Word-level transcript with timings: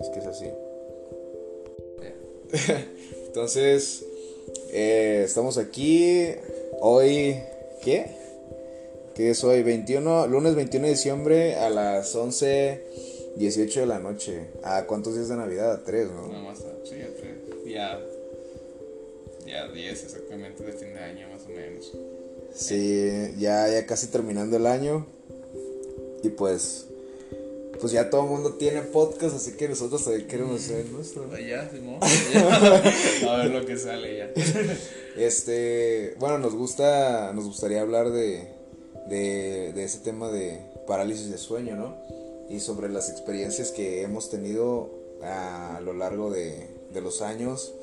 es 0.00 0.08
que 0.10 0.18
es 0.20 0.26
así. 0.26 0.46
Entonces, 3.26 4.04
eh, 4.70 5.22
estamos 5.24 5.58
aquí 5.58 6.34
hoy, 6.80 7.42
¿qué? 7.82 8.06
¿Qué 9.14 9.30
es 9.30 9.44
hoy? 9.44 9.62
21, 9.62 10.28
lunes 10.28 10.54
21 10.54 10.86
de 10.86 10.92
diciembre 10.92 11.56
a 11.56 11.68
las 11.68 12.14
11, 12.14 13.34
18 13.36 13.80
de 13.80 13.86
la 13.86 13.98
noche. 13.98 14.46
¿A 14.62 14.86
cuántos 14.86 15.14
días 15.14 15.28
de 15.28 15.36
Navidad? 15.36 15.72
A 15.72 15.84
tres, 15.84 16.08
¿no? 16.10 16.28
No, 16.28 16.40
más, 16.40 16.58
sí, 16.84 17.02
a 17.02 17.14
tres. 17.16 17.36
Ya, 17.66 18.00
ya 19.46 19.68
10 19.68 20.04
exactamente 20.04 20.64
de 20.64 20.72
fin 20.72 20.94
de 20.94 21.00
año, 21.00 21.28
más 21.28 21.44
o 21.44 21.48
menos. 21.50 21.92
Sí, 22.54 23.34
ya, 23.38 23.68
ya 23.68 23.84
casi 23.86 24.06
terminando 24.06 24.56
el 24.56 24.66
año. 24.66 25.17
Y 26.22 26.30
pues, 26.30 26.86
pues 27.80 27.92
ya 27.92 28.10
todo 28.10 28.24
el 28.24 28.30
mundo 28.30 28.54
tiene 28.54 28.82
podcast, 28.82 29.36
así 29.36 29.52
que 29.52 29.68
nosotros 29.68 30.04
también 30.04 30.26
queremos 30.26 30.64
hacer 30.64 30.86
nuestro. 30.86 31.26
Ya, 31.38 31.68
Simón. 31.70 32.00
ya. 32.32 33.32
A 33.32 33.36
ver 33.38 33.50
lo 33.50 33.64
que 33.66 33.76
sale 33.76 34.16
ya. 34.16 34.30
Este, 35.16 36.14
bueno, 36.20 36.38
nos 36.38 36.54
gusta, 36.54 37.32
nos 37.32 37.46
gustaría 37.46 37.80
hablar 37.80 38.10
de, 38.10 38.52
de, 39.08 39.72
de 39.72 39.84
ese 39.84 39.98
tema 39.98 40.30
de 40.30 40.60
parálisis 40.86 41.28
de 41.28 41.38
sueño, 41.38 41.74
¿no? 41.74 41.96
Y 42.48 42.60
sobre 42.60 42.88
las 42.88 43.10
experiencias 43.10 43.72
que 43.72 44.02
hemos 44.02 44.30
tenido 44.30 44.90
a 45.22 45.80
lo 45.82 45.92
largo 45.92 46.30
de, 46.30 46.68
de 46.92 47.00
los 47.00 47.20
años. 47.20 47.74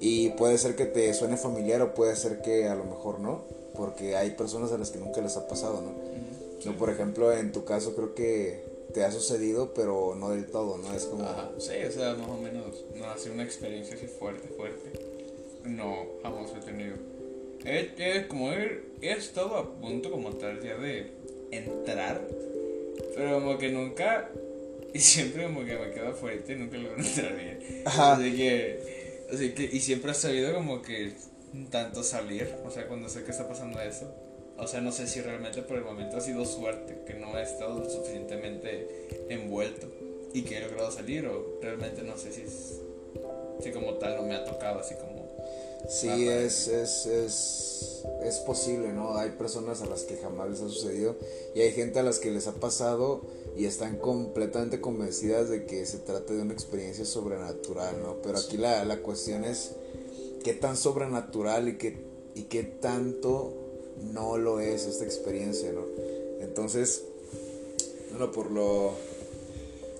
Y 0.00 0.30
puede 0.30 0.58
ser 0.58 0.76
que 0.76 0.86
te 0.86 1.12
suene 1.14 1.36
familiar 1.36 1.80
o 1.82 1.94
puede 1.94 2.14
ser 2.14 2.42
que 2.42 2.68
a 2.68 2.74
lo 2.74 2.84
mejor 2.84 3.20
no, 3.20 3.44
porque 3.74 4.16
hay 4.16 4.30
personas 4.30 4.72
a 4.72 4.78
las 4.78 4.90
que 4.90 4.98
nunca 4.98 5.20
les 5.20 5.36
ha 5.36 5.48
pasado, 5.48 5.80
¿no? 5.80 6.13
No, 6.64 6.76
por 6.76 6.90
ejemplo, 6.90 7.32
en 7.32 7.52
tu 7.52 7.64
caso 7.64 7.94
creo 7.94 8.14
que 8.14 8.62
te 8.92 9.04
ha 9.04 9.10
sucedido, 9.10 9.74
pero 9.74 10.14
no 10.16 10.30
del 10.30 10.46
todo, 10.46 10.78
¿no? 10.78 10.94
Es 10.94 11.04
como... 11.04 11.24
Ajá, 11.24 11.50
sí, 11.58 11.72
o 11.86 11.90
sea, 11.90 12.14
más 12.14 12.28
o 12.28 12.36
menos, 12.38 12.84
no 12.96 13.06
ha 13.06 13.18
sido 13.18 13.34
una 13.34 13.42
experiencia 13.44 13.96
así 13.96 14.06
fuerte, 14.06 14.48
fuerte. 14.48 14.92
No, 15.64 16.06
jamás 16.22 16.50
he 16.56 16.60
tenido. 16.64 16.96
He, 17.64 17.90
he- 17.98 18.28
como 18.28 18.52
he, 18.52 18.82
he 19.00 19.12
estado 19.12 19.56
a 19.56 19.74
punto 19.80 20.10
como 20.10 20.30
tal 20.34 20.60
ya 20.62 20.76
de 20.76 21.10
entrar, 21.50 22.20
pero 23.16 23.34
como 23.40 23.58
que 23.58 23.70
nunca, 23.70 24.30
y 24.92 25.00
siempre 25.00 25.44
como 25.44 25.64
que 25.64 25.76
me 25.76 25.90
quedo 25.90 26.12
fuerte 26.14 26.52
y 26.52 26.56
nunca 26.56 26.76
logro 26.76 26.98
entrar 27.02 27.34
bien. 27.36 27.82
Ajá. 27.86 28.12
Así 28.14 28.36
que, 28.36 29.24
así 29.32 29.50
que, 29.54 29.64
y 29.64 29.80
siempre 29.80 30.12
he 30.12 30.14
sabido 30.14 30.54
como 30.54 30.82
que 30.82 31.12
tanto 31.70 32.02
salir, 32.04 32.54
o 32.64 32.70
sea, 32.70 32.86
cuando 32.86 33.08
sé 33.08 33.24
que 33.24 33.30
está 33.30 33.48
pasando 33.48 33.80
eso. 33.80 34.12
O 34.58 34.66
sea, 34.66 34.80
no 34.80 34.92
sé 34.92 35.06
si 35.06 35.20
realmente 35.20 35.62
por 35.62 35.76
el 35.76 35.84
momento 35.84 36.16
ha 36.16 36.20
sido 36.20 36.44
suerte, 36.44 36.98
que 37.06 37.14
no 37.14 37.36
he 37.36 37.42
estado 37.42 37.88
suficientemente 37.90 39.26
envuelto 39.28 39.88
y 40.32 40.42
que 40.42 40.58
he 40.58 40.60
logrado 40.60 40.90
salir, 40.90 41.26
o 41.26 41.58
realmente 41.60 42.02
no 42.02 42.16
sé 42.16 42.32
si, 42.32 42.42
es- 42.42 42.80
si 43.62 43.70
como 43.72 43.94
tal 43.94 44.16
no 44.16 44.22
me 44.22 44.34
ha 44.34 44.44
tocado, 44.44 44.80
así 44.80 44.94
como... 44.94 45.24
Sí, 45.88 46.28
es, 46.28 46.66
es, 46.68 47.04
es, 47.04 48.04
es 48.24 48.36
posible, 48.38 48.92
¿no? 48.94 49.16
Hay 49.18 49.30
personas 49.32 49.82
a 49.82 49.86
las 49.86 50.04
que 50.04 50.16
jamás 50.16 50.48
les 50.48 50.60
ha 50.62 50.68
sucedido 50.68 51.14
y 51.54 51.60
hay 51.60 51.72
gente 51.72 51.98
a 51.98 52.02
las 52.02 52.18
que 52.20 52.30
les 52.30 52.46
ha 52.46 52.52
pasado 52.54 53.20
y 53.54 53.66
están 53.66 53.98
completamente 53.98 54.80
convencidas 54.80 55.50
de 55.50 55.66
que 55.66 55.84
se 55.84 55.98
trata 55.98 56.32
de 56.32 56.40
una 56.40 56.54
experiencia 56.54 57.04
sobrenatural, 57.04 58.00
¿no? 58.02 58.16
Pero 58.22 58.38
aquí 58.38 58.56
la, 58.56 58.82
la 58.86 58.98
cuestión 59.02 59.44
es 59.44 59.72
qué 60.42 60.54
tan 60.54 60.76
sobrenatural 60.78 61.68
y 61.68 61.76
qué, 61.76 61.98
y 62.34 62.44
qué 62.44 62.62
tanto 62.62 63.52
no 64.12 64.36
lo 64.36 64.60
es 64.60 64.86
esta 64.86 65.04
experiencia, 65.04 65.72
¿no? 65.72 65.84
Entonces, 66.40 67.02
bueno, 68.10 68.32
por 68.32 68.50
lo, 68.50 68.94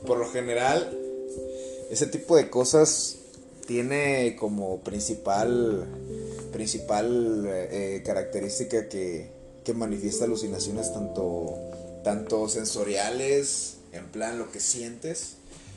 por 0.06 0.18
lo 0.18 0.28
general, 0.28 0.96
ese 1.90 2.06
tipo 2.06 2.36
de 2.36 2.50
cosas 2.50 3.16
tiene 3.66 4.36
como 4.38 4.80
principal 4.80 5.86
principal 6.52 7.44
eh, 7.48 8.02
característica 8.04 8.88
que, 8.88 9.30
que 9.64 9.74
manifiesta 9.74 10.24
alucinaciones 10.24 10.92
tanto 10.92 11.58
tanto 12.04 12.48
sensoriales 12.48 13.78
en 13.92 14.06
plan 14.06 14.38
lo 14.38 14.52
que 14.52 14.60
sientes 14.60 15.36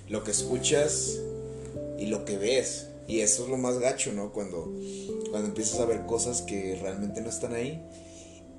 lo 0.10 0.24
que 0.24 0.32
escuchas 0.32 1.18
y 1.98 2.08
lo 2.08 2.26
que 2.26 2.38
ves 2.38 2.88
y 3.08 3.22
eso 3.22 3.46
es 3.46 3.50
lo 3.50 3.58
más 3.58 3.80
gacho 3.80 4.14
no 4.14 4.32
cuando 4.34 4.72
cuando 5.32 5.48
empiezas 5.48 5.80
a 5.80 5.86
ver 5.86 6.06
cosas 6.06 6.42
que 6.42 6.78
realmente 6.82 7.22
no 7.22 7.30
están 7.30 7.54
ahí 7.54 7.82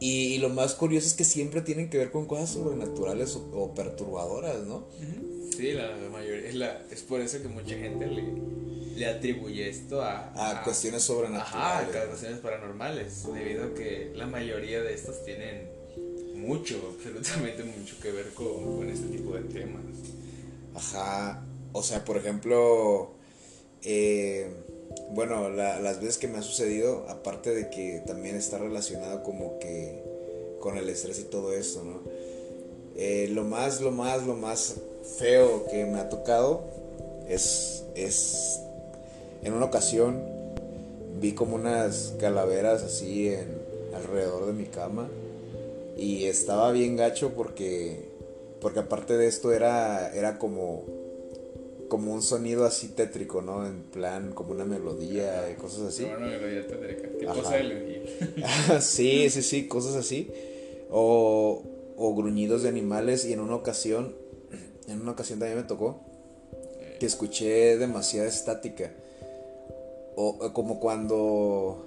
y, 0.00 0.34
y 0.34 0.38
lo 0.38 0.48
más 0.48 0.74
curioso 0.74 1.06
es 1.06 1.14
que 1.14 1.24
siempre 1.24 1.60
tienen 1.62 1.90
que 1.90 1.98
ver 1.98 2.10
con 2.10 2.26
cosas 2.26 2.50
sobrenaturales 2.50 3.34
o, 3.36 3.48
o 3.52 3.74
perturbadoras 3.74 4.66
no 4.66 4.86
Sí, 5.56 5.72
la 5.72 5.96
mayoría, 6.12 6.48
es, 6.48 6.54
la, 6.54 6.82
es 6.90 7.02
por 7.02 7.20
eso 7.20 7.42
que 7.42 7.48
mucha 7.48 7.76
gente 7.76 8.06
le, 8.06 8.22
le 8.96 9.06
atribuye 9.06 9.68
esto 9.68 10.00
a... 10.02 10.30
a 10.60 10.62
cuestiones 10.62 11.02
Ajá, 11.02 11.14
sobrenaturales 11.14 11.96
a 11.96 12.06
cuestiones 12.06 12.38
paranormales, 12.38 13.24
debido 13.34 13.64
a 13.64 13.74
que 13.74 14.12
la 14.14 14.26
mayoría 14.26 14.80
de 14.82 14.94
estos 14.94 15.24
tienen 15.24 15.68
mucho, 16.36 16.94
absolutamente 16.96 17.64
mucho 17.64 17.96
que 18.00 18.12
ver 18.12 18.32
con, 18.34 18.76
con 18.76 18.88
este 18.88 19.08
tipo 19.08 19.34
de 19.34 19.42
temas. 19.44 19.82
Ajá, 20.76 21.44
o 21.72 21.82
sea, 21.82 22.04
por 22.04 22.16
ejemplo, 22.18 23.14
eh, 23.82 24.48
bueno, 25.10 25.48
la- 25.50 25.80
las 25.80 26.00
veces 26.00 26.18
que 26.18 26.28
me 26.28 26.38
ha 26.38 26.42
sucedido, 26.42 27.04
aparte 27.08 27.54
de 27.54 27.70
que 27.70 28.02
también 28.06 28.36
está 28.36 28.58
relacionado 28.58 29.22
como 29.22 29.58
que 29.58 30.02
con 30.60 30.76
el 30.78 30.88
estrés 30.88 31.18
y 31.20 31.24
todo 31.24 31.52
esto, 31.52 31.82
¿no? 31.84 32.00
Eh, 32.96 33.28
lo 33.30 33.44
más, 33.44 33.80
lo 33.80 33.90
más, 33.92 34.26
lo 34.26 34.34
más 34.34 34.74
feo 35.18 35.66
que 35.70 35.84
me 35.84 36.00
ha 36.00 36.08
tocado 36.08 36.64
es, 37.28 37.84
es, 37.94 38.60
en 39.42 39.52
una 39.52 39.66
ocasión 39.66 40.20
vi 41.20 41.32
como 41.32 41.54
unas 41.56 42.14
calaveras 42.18 42.82
así 42.82 43.28
en, 43.28 43.46
alrededor 43.94 44.46
de 44.46 44.52
mi 44.52 44.64
cama 44.66 45.08
y 45.96 46.26
estaba 46.26 46.70
bien 46.72 46.96
gacho 46.96 47.32
porque 47.34 48.06
porque 48.60 48.80
aparte 48.80 49.16
de 49.16 49.26
esto 49.26 49.52
era 49.52 50.12
era 50.14 50.38
como 50.38 50.84
como 51.88 52.12
un 52.12 52.22
sonido 52.22 52.64
así 52.64 52.88
tétrico, 52.88 53.42
¿no? 53.42 53.66
En 53.66 53.82
plan 53.82 54.32
como 54.32 54.52
una 54.52 54.64
melodía 54.64 55.50
y 55.50 55.54
cosas 55.54 55.88
así. 55.88 56.04
Pero 56.04 56.18
bueno, 56.18 56.32
melodía 56.32 56.66
tétrica, 56.66 57.08
tipo 57.18 57.34
Hill. 57.54 58.40
sí, 58.80 59.30
sí, 59.30 59.42
sí, 59.42 59.68
cosas 59.68 59.94
así. 59.96 60.30
O, 60.90 61.62
o 61.96 62.14
gruñidos 62.14 62.62
de 62.62 62.68
animales 62.68 63.24
y 63.24 63.32
en 63.32 63.40
una 63.40 63.54
ocasión 63.54 64.14
en 64.88 65.00
una 65.00 65.12
ocasión 65.12 65.38
también 65.38 65.58
me 65.58 65.64
tocó 65.64 66.00
que 66.98 67.06
escuché 67.06 67.78
demasiada 67.78 68.28
estática. 68.28 68.92
O, 70.16 70.52
como 70.52 70.80
cuando 70.80 71.86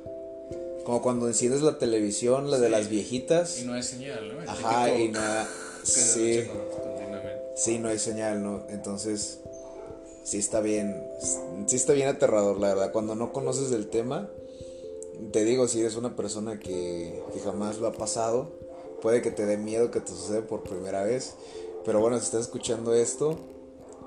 como 0.86 1.02
cuando 1.02 1.28
enciendes 1.28 1.62
la 1.62 1.78
televisión, 1.78 2.50
la 2.50 2.58
de 2.58 2.70
las 2.70 2.90
viejitas. 2.90 3.62
Y 3.62 3.66
no 3.66 3.74
hay 3.74 3.84
señal, 3.84 4.34
¿no? 4.34 4.42
El 4.42 4.50
Ajá, 4.50 4.94
y 4.94 5.10
nada. 5.10 5.48
Sí, 5.84 6.44
sí, 7.56 7.80
no 7.80 7.90
hay 7.90 7.98
señal, 7.98 8.44
¿no? 8.44 8.68
Entonces, 8.70 9.41
sí 10.32 10.38
está 10.38 10.62
bien. 10.62 10.96
Sí 11.68 11.76
está 11.76 11.92
bien 11.92 12.08
aterrador, 12.08 12.58
la 12.58 12.70
verdad. 12.70 12.94
Cuando 12.94 13.16
no 13.16 13.34
conoces 13.34 13.70
del 13.70 13.88
tema, 13.88 14.30
te 15.34 15.44
digo, 15.44 15.68
si 15.68 15.82
eres 15.82 15.98
una 15.98 16.16
persona 16.16 16.58
que, 16.58 17.22
que 17.34 17.40
jamás 17.42 17.80
lo 17.80 17.88
ha 17.88 17.92
pasado, 17.92 18.48
puede 19.02 19.22
que 19.22 19.32
te 19.32 19.46
dé 19.46 19.58
miedo 19.58 19.92
que 19.92 20.00
te 20.00 20.08
suceda 20.08 20.48
por 20.48 20.64
primera 20.64 21.04
vez. 21.04 21.34
Pero 21.84 22.00
bueno, 22.00 22.18
si 22.18 22.24
estás 22.24 22.44
escuchando 22.44 22.94
esto, 22.94 23.36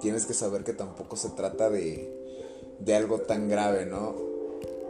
tienes 0.01 0.25
que 0.25 0.33
saber 0.33 0.65
que 0.65 0.73
tampoco 0.73 1.17
se 1.17 1.29
trata 1.29 1.69
de, 1.69 2.11
de 2.79 2.95
algo 2.95 3.21
tan 3.21 3.51
grave, 3.51 3.85
¿no? 3.85 4.15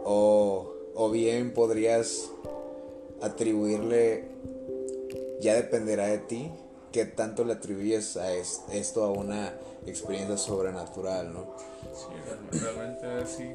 O, 0.05 0.71
o 0.93 1.09
bien 1.11 1.53
podrías 1.53 2.29
atribuirle, 3.21 4.23
ya 5.41 5.55
dependerá 5.55 6.07
de 6.07 6.19
ti, 6.19 6.49
qué 6.95 7.03
tanto 7.05 7.43
le 7.43 7.51
atribuyes 7.53 8.15
a 8.15 8.33
es- 8.33 8.61
esto 8.71 9.03
a 9.03 9.11
una 9.11 9.53
experiencia 9.85 10.37
sobrenatural, 10.37 11.33
¿no? 11.33 11.41
Sí, 11.93 12.07
real- 12.25 12.61
realmente 12.63 13.27
sí. 13.27 13.51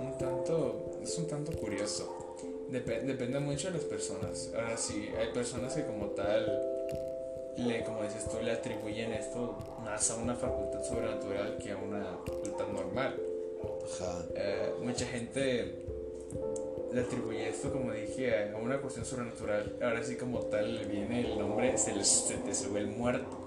Un 0.00 0.16
tanto, 0.16 0.92
es 1.02 1.18
un 1.18 1.26
tanto 1.26 1.50
curioso. 1.58 2.36
Dep- 2.70 3.02
depende 3.02 3.40
mucho 3.40 3.66
de 3.66 3.74
las 3.78 3.84
personas. 3.84 4.50
Ahora 4.54 4.76
sí, 4.76 5.10
hay 5.18 5.32
personas 5.32 5.74
que 5.74 5.84
como 5.84 6.06
tal, 6.10 6.62
le, 7.56 7.82
como 7.84 8.04
dices 8.04 8.28
tú, 8.30 8.36
le 8.40 8.52
atribuyen 8.52 9.12
esto 9.12 9.58
más 9.84 10.08
a 10.12 10.16
una 10.16 10.36
facultad 10.36 10.84
sobrenatural 10.84 11.58
que 11.58 11.72
a 11.72 11.76
una 11.76 12.16
facultad 12.24 12.68
normal. 12.68 13.16
Ajá. 13.92 14.24
Eh, 14.36 14.72
mucha 14.82 15.04
gente 15.06 15.84
le 16.94 17.00
atribuye 17.00 17.48
esto, 17.48 17.72
como 17.72 17.92
dije, 17.92 18.50
a 18.52 18.56
una 18.56 18.78
cuestión 18.78 19.04
sobrenatural. 19.06 19.76
Ahora 19.82 20.02
sí, 20.04 20.16
como 20.16 20.40
tal, 20.40 20.86
viene 20.90 21.20
el 21.20 21.38
nombre, 21.38 21.76
se, 21.78 21.94
le- 21.94 22.04
sube 22.04 22.80
el 22.80 22.88
muerto. 22.88 23.38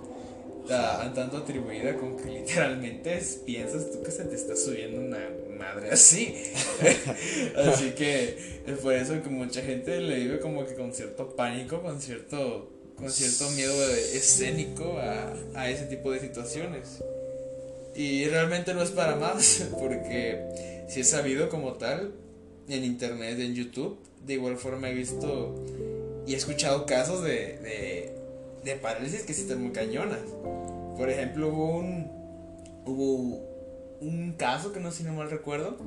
Tan, 0.67 1.13
tanto 1.13 1.37
atribuida 1.37 1.95
con 1.95 2.17
que 2.17 2.25
literalmente 2.29 3.15
es- 3.17 3.41
piensas 3.45 3.91
tú 3.91 4.01
que 4.01 4.09
se 4.11 4.23
te 4.25 4.35
está 4.35 4.55
subiendo 4.55 4.99
una 4.99 5.29
madre 5.57 5.91
así. 5.91 6.35
así 7.55 7.91
que 7.91 8.37
es 8.65 8.77
por 8.79 8.93
eso 8.93 9.21
que 9.21 9.29
mucha 9.29 9.61
gente 9.61 9.99
le 10.01 10.15
vive 10.15 10.39
como 10.39 10.65
que 10.65 10.73
con 10.73 10.91
cierto 10.93 11.35
pánico, 11.35 11.81
con 11.81 12.01
cierto 12.01 12.71
con 12.97 13.11
cierto 13.11 13.49
miedo 13.51 13.75
escénico 13.93 14.97
a, 14.97 15.33
a 15.53 15.69
ese 15.69 15.85
tipo 15.85 16.11
de 16.11 16.19
situaciones. 16.21 17.03
Y 17.93 18.25
realmente 18.25 18.73
no 18.73 18.81
es 18.81 18.89
para 18.91 19.15
más, 19.17 19.65
porque 19.79 20.85
si 20.89 21.01
he 21.01 21.03
sabido 21.03 21.49
como 21.49 21.73
tal, 21.73 22.13
en 22.67 22.83
internet, 22.83 23.39
en 23.39 23.53
YouTube, 23.53 23.97
de 24.25 24.33
igual 24.33 24.57
forma 24.57 24.89
he 24.89 24.93
visto 24.93 25.55
y 26.27 26.33
he 26.33 26.37
escuchado 26.37 26.85
casos 26.85 27.23
de, 27.23 27.57
de, 27.59 28.15
de 28.63 28.75
parálisis 28.77 29.21
que 29.23 29.33
sí 29.33 29.41
están 29.41 29.61
muy 29.61 29.71
cañonas. 29.71 30.19
Por 30.97 31.09
ejemplo, 31.09 31.49
hubo 31.49 31.77
un, 31.77 32.11
hubo 32.85 33.55
un 34.01 34.33
caso 34.33 34.73
que 34.73 34.79
no 34.79 34.91
sé 34.91 34.99
si 34.99 35.03
no 35.03 35.13
mal 35.13 35.29
recuerdo. 35.29 35.77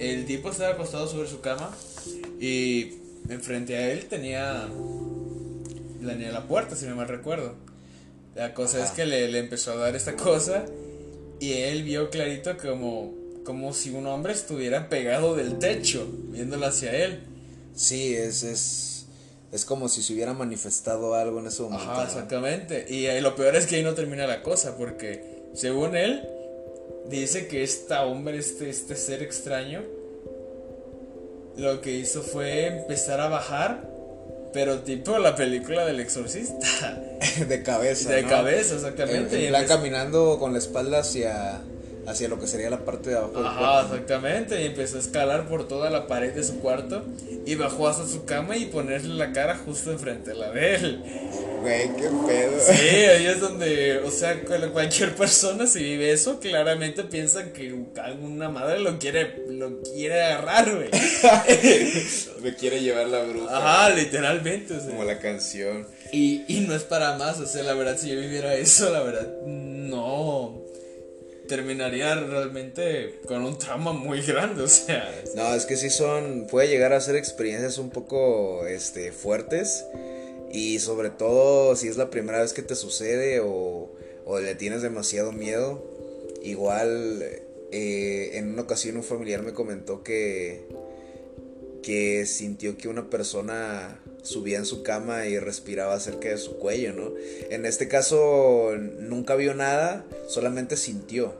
El 0.00 0.24
tipo 0.26 0.50
estaba 0.50 0.74
acostado 0.74 1.06
sobre 1.06 1.28
su 1.28 1.40
cama 1.40 1.70
y 2.40 2.94
enfrente 3.28 3.76
a 3.76 3.92
él 3.92 4.06
tenía 4.06 4.68
tenía 6.04 6.32
la 6.32 6.46
puerta, 6.46 6.76
si 6.76 6.86
no 6.86 6.96
mal 6.96 7.08
recuerdo. 7.08 7.54
La 8.34 8.54
cosa 8.54 8.84
es 8.84 8.92
que 8.92 9.04
le, 9.04 9.28
le, 9.28 9.38
empezó 9.40 9.72
a 9.72 9.76
dar 9.76 9.96
esta 9.96 10.14
cosa 10.16 10.64
y 11.40 11.52
él 11.52 11.82
vio 11.82 12.08
clarito 12.10 12.56
como, 12.56 13.12
como 13.48 13.72
si 13.72 13.88
un 13.88 14.06
hombre 14.06 14.34
estuviera 14.34 14.90
pegado 14.90 15.34
del 15.34 15.58
techo, 15.58 16.06
viéndolo 16.24 16.66
hacia 16.66 16.92
él. 16.92 17.20
Sí, 17.74 18.14
es, 18.14 18.42
es, 18.42 19.06
es 19.50 19.64
como 19.64 19.88
si 19.88 20.02
se 20.02 20.12
hubiera 20.12 20.34
manifestado 20.34 21.14
algo 21.14 21.40
en 21.40 21.46
ese 21.46 21.62
momento. 21.62 21.90
Ajá, 21.90 22.04
exactamente. 22.04 22.84
Y 22.90 23.06
eh, 23.06 23.22
lo 23.22 23.34
peor 23.36 23.56
es 23.56 23.64
que 23.64 23.76
ahí 23.76 23.82
no 23.82 23.94
termina 23.94 24.26
la 24.26 24.42
cosa, 24.42 24.76
porque 24.76 25.46
según 25.54 25.96
él, 25.96 26.28
dice 27.08 27.48
que 27.48 27.62
este 27.62 27.94
hombre, 27.94 28.36
este, 28.36 28.68
este 28.68 28.94
ser 28.96 29.22
extraño, 29.22 29.82
lo 31.56 31.80
que 31.80 31.92
hizo 31.92 32.20
fue 32.20 32.66
empezar 32.66 33.18
a 33.18 33.30
bajar 33.30 33.96
pero 34.52 34.80
tipo 34.80 35.18
la 35.18 35.34
película 35.34 35.86
del 35.86 36.00
exorcista. 36.00 37.00
de 37.48 37.62
cabeza. 37.62 38.10
De 38.10 38.24
cabeza, 38.24 38.74
exactamente. 38.74 39.48
En, 39.48 39.66
caminando 39.66 40.38
con 40.38 40.52
la 40.52 40.58
espalda 40.58 41.00
hacia, 41.00 41.62
hacia 42.08 42.28
lo 42.28 42.40
que 42.40 42.46
sería 42.46 42.70
la 42.70 42.84
parte 42.84 43.10
de 43.10 43.16
abajo 43.16 43.38
Ajá, 43.38 43.82
exactamente. 43.82 44.62
Y 44.62 44.66
empezó 44.66 44.96
a 44.96 45.00
escalar 45.00 45.46
por 45.46 45.68
toda 45.68 45.90
la 45.90 46.06
pared 46.06 46.32
de 46.32 46.42
su 46.42 46.58
cuarto. 46.60 47.04
Y 47.44 47.54
bajó 47.54 47.88
hasta 47.88 48.06
su 48.06 48.24
cama 48.24 48.56
y 48.56 48.66
ponerle 48.66 49.14
la 49.14 49.32
cara 49.32 49.56
justo 49.56 49.92
enfrente 49.92 50.30
de 50.30 50.36
la 50.36 50.50
de 50.50 50.74
él. 50.74 51.02
Güey, 51.60 51.96
qué 51.96 52.08
pedo. 52.26 52.60
Sí, 52.60 52.72
ahí 52.88 53.26
es 53.26 53.40
donde, 53.40 53.98
o 53.98 54.10
sea, 54.10 54.40
cualquier 54.72 55.14
persona 55.14 55.66
si 55.66 55.82
vive 55.82 56.12
eso, 56.12 56.40
claramente 56.40 57.04
piensa 57.04 57.52
que 57.52 57.74
alguna 58.02 58.48
madre 58.48 58.80
lo 58.80 58.98
quiere, 58.98 59.44
lo 59.48 59.82
quiere 59.82 60.22
agarrar, 60.22 60.74
güey. 60.74 60.90
Me 62.42 62.54
quiere 62.54 62.80
llevar 62.80 63.08
la 63.08 63.22
bruja. 63.24 63.56
Ajá, 63.56 63.90
literalmente, 63.90 64.74
o 64.74 64.80
sea. 64.80 64.90
Como 64.90 65.04
la 65.04 65.18
canción. 65.18 65.86
Y, 66.12 66.44
y 66.48 66.60
no 66.60 66.74
es 66.74 66.84
para 66.84 67.16
más, 67.16 67.40
o 67.40 67.46
sea, 67.46 67.62
la 67.62 67.74
verdad, 67.74 67.98
si 67.98 68.10
yo 68.10 68.20
viviera 68.20 68.54
eso, 68.54 68.90
la 68.90 69.02
verdad, 69.02 69.26
no 69.46 70.67
terminaría 71.48 72.14
realmente 72.14 73.20
con 73.26 73.44
un 73.44 73.58
trauma 73.58 73.92
muy 73.92 74.22
grande, 74.22 74.62
o 74.62 74.68
sea. 74.68 75.12
No, 75.34 75.54
es 75.54 75.66
que 75.66 75.76
sí 75.76 75.90
son, 75.90 76.46
puede 76.48 76.68
llegar 76.68 76.92
a 76.92 77.00
ser 77.00 77.16
experiencias 77.16 77.78
un 77.78 77.90
poco, 77.90 78.66
este, 78.66 79.10
fuertes 79.10 79.84
y 80.52 80.78
sobre 80.78 81.10
todo 81.10 81.74
si 81.74 81.88
es 81.88 81.96
la 81.96 82.10
primera 82.10 82.40
vez 82.40 82.52
que 82.52 82.62
te 82.62 82.74
sucede 82.74 83.40
o, 83.40 83.90
o 84.24 84.40
le 84.40 84.54
tienes 84.54 84.82
demasiado 84.82 85.32
miedo. 85.32 85.82
Igual 86.42 87.22
eh, 87.70 88.30
en 88.34 88.52
una 88.52 88.62
ocasión 88.62 88.96
un 88.96 89.02
familiar 89.02 89.42
me 89.42 89.52
comentó 89.52 90.02
que, 90.02 90.66
que 91.82 92.24
sintió 92.26 92.76
que 92.78 92.88
una 92.88 93.10
persona 93.10 94.00
subía 94.22 94.58
en 94.58 94.66
su 94.66 94.82
cama 94.82 95.26
y 95.26 95.38
respiraba 95.38 95.98
cerca 96.00 96.28
de 96.28 96.38
su 96.38 96.56
cuello, 96.58 96.92
¿no? 96.92 97.12
En 97.50 97.66
este 97.66 97.88
caso 97.88 98.72
nunca 98.76 99.34
vio 99.36 99.54
nada, 99.54 100.04
solamente 100.28 100.76
sintió. 100.76 101.34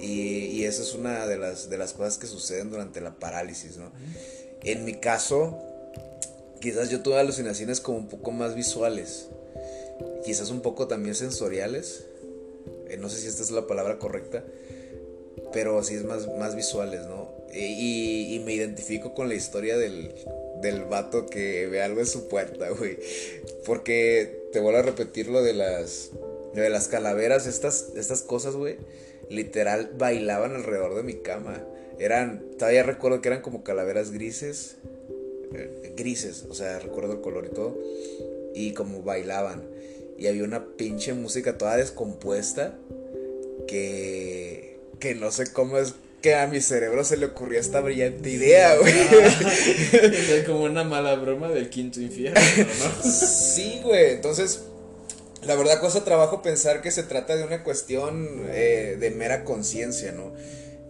Y, 0.00 0.64
esa 0.64 0.82
es 0.82 0.94
una 0.94 1.26
de 1.26 1.38
las, 1.38 1.70
de 1.70 1.78
las 1.78 1.92
cosas 1.92 2.18
que 2.18 2.26
suceden 2.26 2.70
durante 2.70 3.00
la 3.00 3.14
parálisis, 3.18 3.78
¿no? 3.78 3.90
En 4.62 4.84
mi 4.84 4.94
caso, 4.94 5.58
quizás 6.60 6.90
yo 6.90 7.00
tuve 7.00 7.18
alucinaciones 7.18 7.80
como 7.80 7.98
un 7.98 8.08
poco 8.08 8.30
más 8.30 8.54
visuales, 8.54 9.28
quizás 10.24 10.50
un 10.50 10.60
poco 10.60 10.86
también 10.86 11.14
sensoriales, 11.14 12.04
eh, 12.88 12.96
no 12.96 13.08
sé 13.08 13.20
si 13.20 13.28
esta 13.28 13.42
es 13.42 13.50
la 13.50 13.66
palabra 13.66 13.98
correcta, 13.98 14.44
pero 15.52 15.82
sí 15.82 15.94
es 15.94 16.04
más, 16.04 16.28
más 16.38 16.54
visuales, 16.54 17.06
¿no? 17.06 17.28
Y, 17.52 18.34
y, 18.34 18.38
me 18.40 18.52
identifico 18.52 19.14
con 19.14 19.28
la 19.28 19.34
historia 19.34 19.78
del, 19.78 20.14
del 20.60 20.84
vato 20.84 21.26
que 21.26 21.66
ve 21.66 21.82
algo 21.82 22.00
en 22.00 22.06
su 22.06 22.28
puerta, 22.28 22.68
güey. 22.70 22.98
Porque 23.64 24.48
te 24.52 24.60
vuelvo 24.60 24.80
a 24.80 24.82
repetir 24.82 25.28
lo 25.28 25.42
de 25.42 25.54
las, 25.54 26.10
de 26.54 26.68
las 26.70 26.88
calaveras, 26.88 27.46
estas, 27.46 27.92
estas 27.96 28.22
cosas, 28.22 28.56
güey. 28.56 28.76
Literal 29.28 29.92
bailaban 29.96 30.54
alrededor 30.54 30.94
de 30.94 31.02
mi 31.02 31.14
cama. 31.14 31.64
Eran, 31.98 32.44
todavía 32.58 32.82
recuerdo 32.82 33.20
que 33.20 33.28
eran 33.28 33.42
como 33.42 33.64
calaveras 33.64 34.12
grises 34.12 34.76
eh, 35.52 35.94
grises, 35.96 36.44
o 36.48 36.54
sea, 36.54 36.78
recuerdo 36.78 37.14
el 37.14 37.20
color 37.20 37.46
y 37.46 37.54
todo, 37.54 37.78
y 38.54 38.72
como 38.72 39.02
bailaban. 39.02 39.62
Y 40.18 40.26
había 40.26 40.44
una 40.44 40.66
pinche 40.76 41.14
música 41.14 41.56
toda 41.58 41.76
descompuesta 41.76 42.78
que, 43.66 44.78
que 44.98 45.14
no 45.14 45.30
sé 45.30 45.52
cómo 45.52 45.78
es 45.78 45.94
que 46.20 46.34
a 46.34 46.46
mi 46.46 46.60
cerebro 46.60 47.04
se 47.04 47.16
le 47.16 47.26
ocurrió 47.26 47.60
esta 47.60 47.80
brillante 47.80 48.30
idea, 48.30 48.76
güey. 48.76 48.92
es 49.92 50.44
como 50.46 50.64
una 50.64 50.84
mala 50.84 51.14
broma 51.14 51.48
del 51.48 51.70
quinto 51.70 52.00
infierno, 52.00 52.40
¿no? 52.40 53.10
sí, 53.10 53.80
güey, 53.84 54.12
entonces... 54.12 54.62
La 55.46 55.54
verdad 55.54 55.80
cuesta 55.80 56.04
trabajo 56.04 56.42
pensar 56.42 56.82
que 56.82 56.90
se 56.90 57.04
trata 57.04 57.36
de 57.36 57.44
una 57.44 57.62
cuestión 57.62 58.46
eh, 58.48 58.96
de 58.98 59.10
mera 59.12 59.44
conciencia, 59.44 60.10
¿no? 60.10 60.32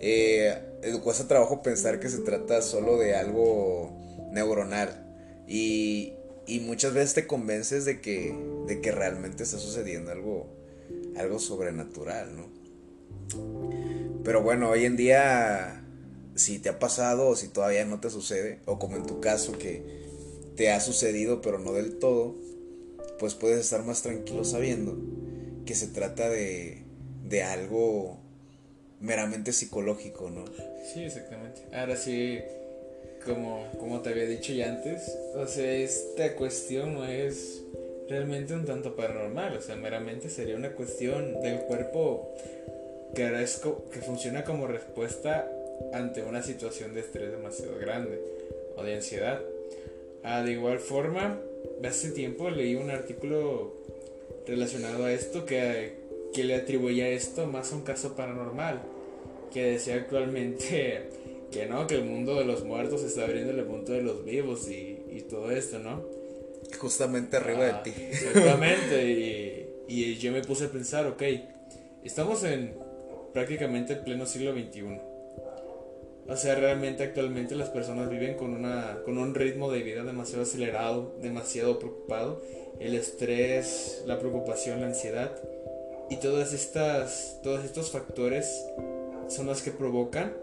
Eh, 0.00 0.56
cuesta 1.02 1.28
trabajo 1.28 1.62
pensar 1.62 2.00
que 2.00 2.08
se 2.08 2.18
trata 2.18 2.62
solo 2.62 2.96
de 2.96 3.14
algo 3.14 3.92
neuronal. 4.32 5.04
Y, 5.46 6.14
y 6.46 6.60
muchas 6.60 6.94
veces 6.94 7.14
te 7.14 7.26
convences 7.26 7.84
de 7.84 8.00
que, 8.00 8.34
de 8.66 8.80
que 8.80 8.90
realmente 8.90 9.42
está 9.42 9.58
sucediendo 9.58 10.10
algo, 10.10 10.48
algo 11.16 11.38
sobrenatural, 11.38 12.34
¿no? 12.34 12.57
Pero 14.24 14.42
bueno, 14.42 14.70
hoy 14.70 14.84
en 14.84 14.96
día, 14.96 15.84
si 16.34 16.58
te 16.58 16.68
ha 16.68 16.78
pasado 16.78 17.28
o 17.28 17.36
si 17.36 17.48
todavía 17.48 17.84
no 17.84 18.00
te 18.00 18.10
sucede, 18.10 18.60
o 18.66 18.78
como 18.78 18.96
en 18.96 19.06
tu 19.06 19.20
caso 19.20 19.58
que 19.58 19.82
te 20.56 20.70
ha 20.70 20.80
sucedido 20.80 21.40
pero 21.40 21.58
no 21.58 21.72
del 21.72 21.98
todo, 21.98 22.34
pues 23.18 23.34
puedes 23.34 23.60
estar 23.60 23.84
más 23.84 24.02
tranquilo 24.02 24.44
sabiendo 24.44 24.96
que 25.64 25.74
se 25.74 25.88
trata 25.88 26.28
de, 26.28 26.82
de 27.24 27.42
algo 27.42 28.18
meramente 29.00 29.52
psicológico, 29.52 30.30
¿no? 30.30 30.44
Sí, 30.92 31.04
exactamente. 31.04 31.62
Ahora 31.72 31.96
sí, 31.96 32.38
como, 33.24 33.66
como 33.78 34.00
te 34.00 34.10
había 34.10 34.26
dicho 34.26 34.52
ya 34.52 34.68
antes, 34.70 35.16
o 35.34 35.46
sea, 35.46 35.72
esta 35.72 36.34
cuestión 36.34 36.94
no 36.94 37.04
es 37.04 37.62
realmente 38.08 38.54
un 38.54 38.64
tanto 38.64 38.96
paranormal, 38.96 39.56
o 39.56 39.60
sea, 39.60 39.76
meramente 39.76 40.30
sería 40.30 40.56
una 40.56 40.72
cuestión 40.72 41.40
del 41.42 41.60
cuerpo 41.60 42.34
que, 43.14 43.46
que 43.92 44.00
funciona 44.00 44.44
como 44.44 44.66
respuesta 44.66 45.50
ante 45.92 46.22
una 46.22 46.42
situación 46.42 46.94
de 46.94 47.00
estrés 47.00 47.30
demasiado 47.30 47.78
grande 47.78 48.20
o 48.76 48.82
de 48.82 48.94
ansiedad. 48.96 49.40
Ah, 50.22 50.42
de 50.42 50.52
igual 50.52 50.78
forma, 50.78 51.40
hace 51.84 52.10
tiempo 52.10 52.50
leí 52.50 52.74
un 52.74 52.90
artículo 52.90 53.74
relacionado 54.46 55.04
a 55.04 55.12
esto 55.12 55.44
que, 55.46 55.94
que 56.34 56.44
le 56.44 56.54
atribuía 56.56 57.08
esto 57.08 57.46
más 57.46 57.72
a 57.72 57.76
un 57.76 57.82
caso 57.82 58.14
paranormal, 58.16 58.82
que 59.52 59.62
decía 59.64 59.94
actualmente 59.94 61.08
que 61.52 61.66
no, 61.66 61.86
que 61.86 61.94
el 61.94 62.04
mundo 62.04 62.34
de 62.34 62.44
los 62.44 62.64
muertos 62.64 63.02
está 63.02 63.24
abriendo 63.24 63.52
el 63.52 63.64
mundo 63.64 63.92
de 63.92 64.02
los 64.02 64.24
vivos 64.24 64.68
y, 64.68 65.02
y 65.10 65.22
todo 65.22 65.50
esto, 65.50 65.78
¿no? 65.78 66.02
Justamente 66.78 67.36
arriba 67.38 67.64
de 67.64 67.70
Ah, 67.70 67.82
ti. 67.82 67.94
Exactamente, 67.96 69.04
y, 69.08 69.68
y 69.88 70.16
yo 70.16 70.32
me 70.32 70.42
puse 70.42 70.66
a 70.66 70.68
pensar, 70.68 71.06
ok, 71.06 71.22
estamos 72.04 72.44
en 72.44 72.74
prácticamente 73.38 73.92
el 73.92 74.00
pleno 74.00 74.26
siglo 74.26 74.52
XXI. 74.52 74.98
O 76.26 76.36
sea, 76.36 76.56
realmente 76.56 77.04
actualmente 77.04 77.54
las 77.54 77.68
personas 77.68 78.10
viven 78.10 78.34
con, 78.34 78.52
una, 78.52 78.98
con 79.04 79.16
un 79.16 79.32
ritmo 79.32 79.70
de 79.70 79.80
vida 79.84 80.02
demasiado 80.02 80.42
acelerado, 80.42 81.14
demasiado 81.22 81.78
preocupado. 81.78 82.42
El 82.80 82.96
estrés, 82.96 84.02
la 84.06 84.18
preocupación, 84.18 84.80
la 84.80 84.88
ansiedad 84.88 85.36
y 86.10 86.16
todas 86.16 86.52
estas, 86.52 87.38
todos 87.44 87.64
estos 87.64 87.92
factores 87.92 88.64
son 89.28 89.46
los 89.46 89.62
que 89.62 89.70
provocan 89.70 90.34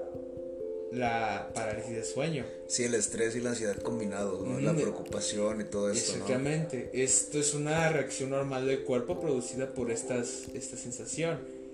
la 0.94 1.52
parálisis 1.54 1.92
de 1.92 2.06
sueño. 2.06 2.46
Sí, 2.68 2.86
el 2.86 2.94
estrés 2.94 3.36
y 3.36 3.42
la 3.42 3.50
ansiedad 3.50 3.76
combinados, 3.76 4.48
¿no? 4.48 4.58
La 4.62 4.74
preocupación 4.74 5.60
y 5.60 5.66
todo 5.66 5.92
esto, 5.92 6.14
¿no? 6.14 6.24
Exactamente. 6.24 6.92
Esto 6.94 7.40
es 7.40 7.54
una 7.54 7.90
reacción 7.90 8.30
normal 8.30 8.66
del 8.66 8.86
cuerpo 8.86 9.20
producida 9.20 9.74
por 9.74 9.92
estas, 9.92 10.46
esta 10.54 10.78
sensación. 10.78 11.65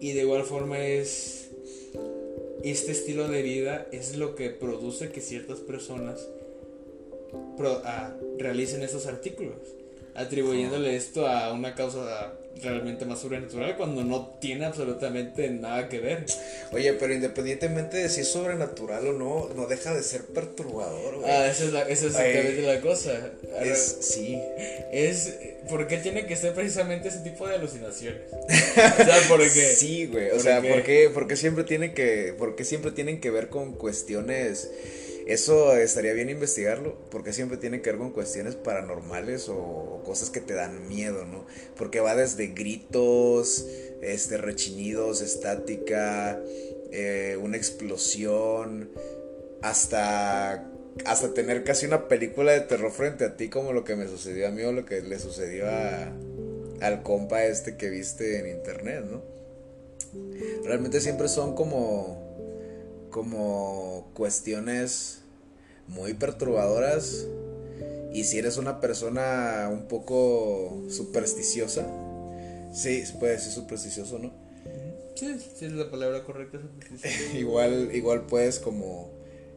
Y 0.00 0.12
de 0.12 0.22
igual 0.22 0.44
forma 0.44 0.78
es... 0.84 1.50
Este 2.64 2.92
estilo 2.92 3.28
de 3.28 3.42
vida 3.42 3.86
es 3.92 4.16
lo 4.16 4.34
que 4.34 4.50
produce 4.50 5.10
que 5.10 5.20
ciertas 5.22 5.60
personas 5.60 6.28
pro- 7.56 7.80
ah, 7.84 8.14
realicen 8.38 8.82
estos 8.82 9.06
artículos. 9.06 9.56
atribuyéndole 10.14 10.96
esto 10.96 11.26
a 11.26 11.52
una 11.52 11.74
causa 11.74 12.34
realmente 12.62 13.04
más 13.04 13.20
sobrenatural 13.20 13.76
cuando 13.76 14.04
no 14.04 14.36
tiene 14.40 14.66
absolutamente 14.66 15.48
nada 15.50 15.88
que 15.88 15.98
ver. 16.00 16.26
Oye, 16.72 16.92
pero 16.94 17.14
independientemente 17.14 17.96
de 17.96 18.08
si 18.08 18.20
es 18.20 18.28
sobrenatural 18.28 19.06
o 19.08 19.12
no, 19.12 19.48
no 19.54 19.66
deja 19.66 19.94
de 19.94 20.02
ser 20.02 20.22
perturbador, 20.26 21.16
güey. 21.16 21.30
Ah, 21.30 21.48
esa 21.48 21.64
es, 21.64 21.72
la, 21.72 21.82
esa 21.82 22.06
es 22.06 22.14
exactamente 22.14 22.62
la 22.62 22.80
cosa. 22.80 23.32
Es, 23.62 23.98
sí. 24.00 24.38
Es, 24.92 25.34
¿por 25.68 25.86
qué 25.86 25.98
tiene 25.98 26.26
que 26.26 26.36
ser 26.36 26.52
precisamente 26.54 27.08
ese 27.08 27.20
tipo 27.20 27.46
de 27.48 27.54
alucinaciones? 27.54 28.22
o 28.32 29.04
sea, 29.04 29.20
¿por 29.28 29.40
qué? 29.40 29.70
Sí, 29.80 30.06
güey, 30.06 30.30
o 30.30 30.40
sea, 30.40 30.60
¿por 30.60 30.82
qué, 30.82 31.10
porque 31.12 31.36
siempre 31.36 31.64
tiene 31.64 31.94
que, 31.94 32.34
porque 32.36 32.64
siempre 32.64 32.90
tienen 32.90 33.20
que 33.20 33.30
ver 33.30 33.48
con 33.48 33.72
cuestiones 33.72 34.68
eso 35.32 35.76
estaría 35.76 36.12
bien 36.12 36.28
investigarlo, 36.28 36.96
porque 37.10 37.32
siempre 37.32 37.56
tiene 37.56 37.82
que 37.82 37.90
ver 37.90 37.98
con 37.98 38.10
cuestiones 38.10 38.56
paranormales 38.56 39.48
o, 39.48 40.02
cosas 40.04 40.30
que 40.30 40.40
te 40.40 40.54
dan 40.54 40.88
miedo, 40.88 41.24
¿no? 41.24 41.46
Porque 41.76 42.00
va 42.00 42.16
desde 42.16 42.48
gritos, 42.48 43.66
este, 44.02 44.38
rechinidos, 44.38 45.20
estática, 45.20 46.40
eh, 46.90 47.38
una 47.40 47.56
explosión, 47.56 48.90
hasta, 49.62 50.68
hasta 51.04 51.34
tener 51.34 51.64
casi 51.64 51.86
una 51.86 52.08
película 52.08 52.52
de 52.52 52.60
terror 52.60 52.90
frente 52.90 53.24
a 53.24 53.36
ti, 53.36 53.48
como 53.48 53.72
lo 53.72 53.84
que 53.84 53.94
me 53.94 54.08
sucedió 54.08 54.48
a 54.48 54.50
mí 54.50 54.62
o 54.62 54.72
lo 54.72 54.84
que 54.84 55.00
le 55.00 55.18
sucedió 55.18 55.68
a, 55.68 56.12
al 56.80 57.02
compa 57.02 57.44
este 57.44 57.76
que 57.76 57.88
viste 57.88 58.38
en 58.40 58.48
internet, 58.48 59.04
¿no? 59.04 59.22
Realmente 60.64 61.00
siempre 61.00 61.28
son 61.28 61.54
como 61.54 62.30
como 63.10 64.10
cuestiones 64.14 65.19
muy 65.90 66.14
perturbadoras. 66.14 67.26
Y 68.12 68.24
si 68.24 68.38
eres 68.38 68.56
una 68.56 68.80
persona 68.80 69.68
un 69.70 69.86
poco 69.86 70.82
supersticiosa, 70.88 71.86
sí, 72.72 73.04
puede 73.18 73.38
ser 73.38 73.52
supersticioso, 73.52 74.18
¿no? 74.18 74.32
Sí, 75.14 75.36
sí 75.54 75.66
es 75.66 75.72
la 75.72 75.90
palabra 75.90 76.24
correcta. 76.24 76.58
igual, 77.34 77.90
igual 77.94 78.26
puedes 78.26 78.58
como 78.58 79.10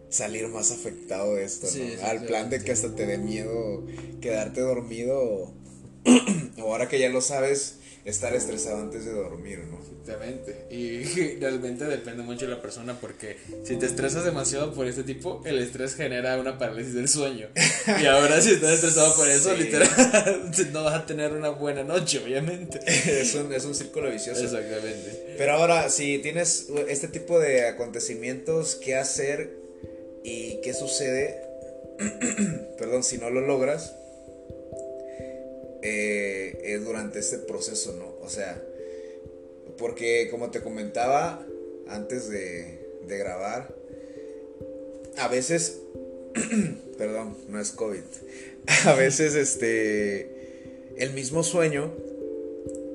salir 0.10 0.48
más 0.50 0.72
afectado 0.72 1.36
de 1.36 1.46
esto, 1.46 1.68
¿no? 1.76 2.06
Al 2.06 2.26
plan 2.26 2.50
de 2.50 2.64
que 2.64 2.72
hasta 2.72 2.96
te 2.96 3.08
dé 3.08 3.18
miedo 3.18 3.84
quedarte 4.22 4.62
dormido. 4.62 5.20
o 5.22 5.52
ahora 6.60 6.88
que 6.90 7.00
ya 7.00 7.10
lo 7.10 7.22
sabes, 7.22 7.78
estar 8.06 8.36
estresado 8.36 8.82
antes 8.82 9.06
de 9.06 9.14
dormir, 9.14 9.60
¿no? 9.70 9.80
Exactamente. 9.80 10.66
Y 10.70 11.04
realmente 11.40 11.86
depende 11.86 12.24
mucho 12.24 12.46
de 12.46 12.52
la 12.52 12.62
persona 12.62 13.00
porque 13.00 13.38
si 13.64 13.78
te 13.78 13.86
estresas 13.86 14.26
demasiado 14.26 14.74
por 14.74 14.88
este 14.88 15.04
tipo, 15.04 15.42
el 15.46 15.60
estrés 15.60 15.96
genera 15.96 16.38
una 16.38 16.58
parálisis 16.58 16.94
del 16.94 17.08
sueño. 17.08 17.48
Y 18.02 18.06
ahora 18.06 18.42
si 18.42 18.52
estás 18.52 18.74
estresado 18.74 19.16
por 19.16 19.30
eso, 19.30 19.54
literal, 19.56 19.90
no 20.74 20.84
vas 20.84 20.96
a 20.96 21.06
tener 21.06 21.32
una 21.32 21.50
buena 21.50 21.84
noche, 21.84 22.20
obviamente. 22.24 22.80
Es 23.24 23.36
un, 23.36 23.52
es 23.54 23.66
un 23.66 23.76
círculo 23.76 24.10
vicioso. 24.10 24.44
Exactamente. 24.44 25.36
Pero 25.38 25.54
ahora, 25.54 25.90
si 25.90 26.20
tienes 26.20 26.68
este 26.88 27.08
tipo 27.08 27.40
de 27.40 27.68
acontecimientos, 27.68 28.76
¿qué 28.76 28.96
hacer 28.96 29.52
y 30.24 30.62
qué 30.62 30.74
sucede? 30.74 31.42
Perdón, 32.78 33.04
si 33.04 33.18
no 33.18 33.30
lo 33.30 33.42
logras 33.42 33.96
eh, 35.86 36.62
eh, 36.64 36.78
durante 36.78 37.20
este 37.20 37.40
proceso, 37.40 37.94
¿no? 38.00 38.16
O 38.26 38.30
sea, 38.30 38.64
porque 39.78 40.30
como 40.32 40.50
te 40.50 40.62
comentaba 40.62 41.46
antes 41.90 42.30
de, 42.30 42.88
de 43.06 43.18
grabar, 43.18 43.76
a 45.18 45.28
veces, 45.28 45.80
perdón, 46.98 47.36
no 47.50 47.60
es 47.60 47.72
COVID, 47.72 48.00
a 48.86 48.94
veces 48.94 49.36
este, 49.36 50.94
el 50.96 51.12
mismo 51.12 51.44
sueño, 51.44 51.94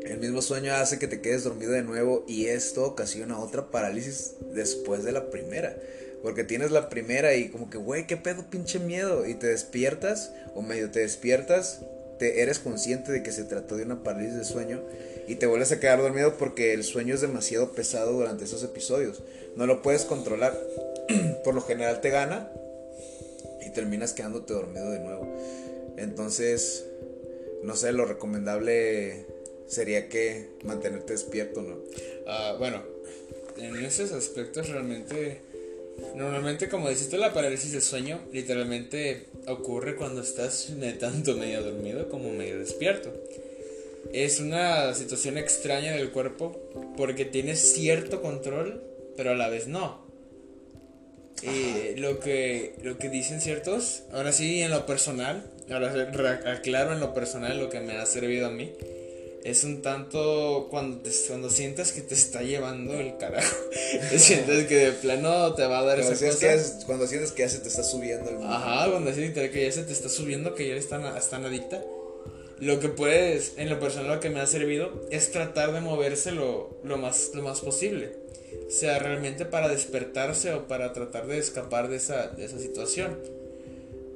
el 0.07 0.19
mismo 0.19 0.41
sueño 0.41 0.73
hace 0.73 0.99
que 0.99 1.09
te 1.09 1.21
quedes 1.21 1.45
dormido 1.45 1.73
de 1.73 1.83
nuevo 1.83 2.25
y 2.27 2.47
esto 2.47 2.87
ocasiona 2.87 3.39
otra 3.39 3.71
parálisis 3.71 4.37
después 4.55 5.05
de 5.05 5.13
la 5.13 5.29
primera. 5.29 5.77
Porque 6.23 6.43
tienes 6.43 6.71
la 6.71 6.89
primera 6.89 7.35
y 7.35 7.51
como 7.51 7.69
que, 7.69 7.77
güey, 7.77 8.07
qué 8.07 8.17
pedo, 8.17 8.49
pinche 8.51 8.79
miedo. 8.79 9.27
Y 9.27 9.35
te 9.35 9.47
despiertas, 9.47 10.33
o 10.55 10.63
medio 10.63 10.91
te 10.91 11.01
despiertas, 11.01 11.83
eres 12.21 12.59
consciente 12.59 13.13
de 13.13 13.23
que 13.23 13.33
se 13.33 13.45
trató 13.45 13.77
de 13.77 13.85
una 13.85 14.03
parálisis 14.03 14.37
de 14.37 14.45
sueño 14.45 14.83
y 15.27 15.37
te 15.37 15.47
vuelves 15.47 15.73
a 15.73 15.81
quedar 15.81 16.01
dormido 16.01 16.37
porque 16.37 16.73
el 16.73 16.85
sueño 16.85 17.15
es 17.15 17.21
demasiado 17.21 17.73
pesado 17.73 18.13
durante 18.13 18.45
esos 18.45 18.63
episodios. 18.63 19.23
No 19.57 19.67
lo 19.67 19.83
puedes 19.83 20.05
controlar. 20.05 20.59
Por 21.45 21.55
lo 21.55 21.61
general 21.63 22.01
te 22.01 22.11
gana 22.11 22.51
y 23.65 23.71
terminas 23.71 24.13
quedándote 24.13 24.55
dormido 24.55 24.91
de 24.91 25.01
nuevo. 25.01 25.37
Entonces, 25.97 26.85
no 27.63 27.77
sé, 27.77 27.93
lo 27.93 28.05
recomendable 28.05 29.27
sería 29.67 30.09
que 30.09 30.49
mantenerte 30.65 31.13
despierto, 31.13 31.63
¿no? 31.63 31.79
Ah, 32.27 32.57
bueno, 32.59 32.83
en 33.57 33.85
esos 33.85 34.13
aspectos 34.13 34.69
realmente 34.69 35.41
Normalmente, 36.15 36.69
como 36.69 36.89
decís 36.89 37.13
la 37.13 37.33
parálisis 37.33 37.73
de 37.73 37.81
sueño 37.81 38.21
literalmente 38.33 39.27
ocurre 39.47 39.97
cuando 39.97 40.21
estás 40.21 40.73
tanto 40.99 41.37
medio 41.37 41.63
dormido 41.63 42.09
como 42.09 42.33
medio 42.33 42.59
despierto. 42.59 43.13
Es 44.13 44.41
una 44.41 44.95
situación 44.95 45.39
extraña 45.39 45.93
del 45.93 46.11
cuerpo 46.11 46.61
porque 46.97 47.25
tienes 47.25 47.73
cierto 47.73 48.23
control, 48.23 48.83
pero 49.17 49.31
a 49.31 49.35
la 49.35 49.49
vez 49.49 49.69
no. 49.69 50.07
Y 51.43 51.97
lo 51.99 52.19
que, 52.19 52.75
lo 52.83 52.99
que 52.99 53.09
dicen 53.09 53.41
ciertos, 53.41 54.03
ahora 54.13 54.33
sí 54.33 54.63
en 54.63 54.71
lo 54.71 54.87
personal, 54.87 55.45
ahora 55.71 56.43
aclaro 56.47 56.93
en 56.93 57.01
lo 57.01 57.15
personal 57.15 57.59
lo 57.59 57.69
que 57.69 57.81
me 57.81 57.97
ha 57.97 58.07
servido 58.07 58.47
a 58.47 58.51
mí 58.51 58.73
es 59.49 59.65
un 59.65 59.83
tanto 59.83 60.69
cuando, 60.71 60.99
te, 60.99 61.11
cuando 61.27 61.49
sientas 61.49 61.93
que 61.93 62.03
te 62.03 62.15
está 62.15 62.43
llevando 62.43 62.95
el 62.95 63.17
carajo. 63.17 63.57
sientes 64.17 64.67
que 64.67 64.77
de 64.77 64.93
plano 64.93 65.55
te 65.55 65.67
va 65.67 65.79
a 65.79 65.85
dar 65.85 66.01
esa 66.01 66.11
cosa. 66.13 66.85
cuando 66.87 67.07
sientes 67.07 67.33
que 67.33 67.43
ya 67.43 67.49
se 67.49 67.59
te 67.61 67.69
está 67.69 67.83
subiendo 67.83 68.31
el 68.31 68.37
Ajá, 68.43 68.91
cuando 68.91 69.13
sientes 69.13 69.51
que 69.51 69.65
ya 69.65 69.73
se 69.73 69.85
te 69.85 69.93
está 69.93 70.09
subiendo, 70.09 70.55
que 70.55 70.69
ya 70.69 70.75
están, 70.75 71.05
están 71.17 71.45
adicta. 71.45 71.83
Lo 72.61 72.81
que 72.81 72.89
puedes, 72.89 73.55
en 73.57 73.71
lo 73.71 73.79
personal, 73.79 74.17
lo 74.17 74.21
que 74.21 74.31
me 74.31 74.41
ha 74.41 74.47
servido 74.47 75.07
es 75.11 75.31
tratar 75.31 75.73
de 75.73 75.81
moverse 75.81 76.33
lo, 76.33 76.77
más, 76.83 77.31
lo 77.33 77.43
más 77.43 77.61
posible. 77.61 78.17
O 78.67 78.71
sea, 78.71 78.99
realmente 78.99 79.45
para 79.45 79.69
despertarse 79.69 80.53
o 80.53 80.67
para 80.67 80.93
tratar 80.93 81.27
de 81.27 81.39
escapar 81.39 81.89
de 81.89 81.97
esa, 81.97 82.29
de 82.29 82.45
esa 82.45 82.59
situación. 82.59 83.17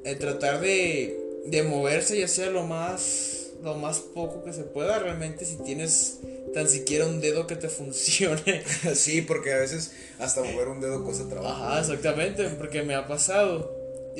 El 0.03 0.19
tratar 0.19 0.59
de, 0.59 1.17
de 1.45 1.63
moverse 1.63 2.19
ya 2.19 2.27
sea 2.27 2.49
lo 2.49 2.63
más 2.63 3.42
lo 3.63 3.75
más 3.75 3.99
poco 3.99 4.43
que 4.43 4.51
se 4.51 4.63
pueda 4.63 4.99
realmente 4.99 5.45
si 5.45 5.55
tienes 5.55 6.19
tan 6.53 6.67
siquiera 6.67 7.05
un 7.05 7.21
dedo 7.21 7.47
que 7.47 7.55
te 7.55 7.69
funcione. 7.69 8.63
sí, 8.95 9.21
porque 9.21 9.53
a 9.53 9.57
veces 9.57 9.93
hasta 10.19 10.43
mover 10.43 10.67
un 10.67 10.81
dedo 10.81 11.03
cuesta 11.03 11.27
trabajo. 11.27 11.63
Ajá, 11.63 11.79
exactamente, 11.79 12.47
porque 12.49 12.83
me 12.83 12.93
ha 12.93 13.07
pasado. 13.07 13.71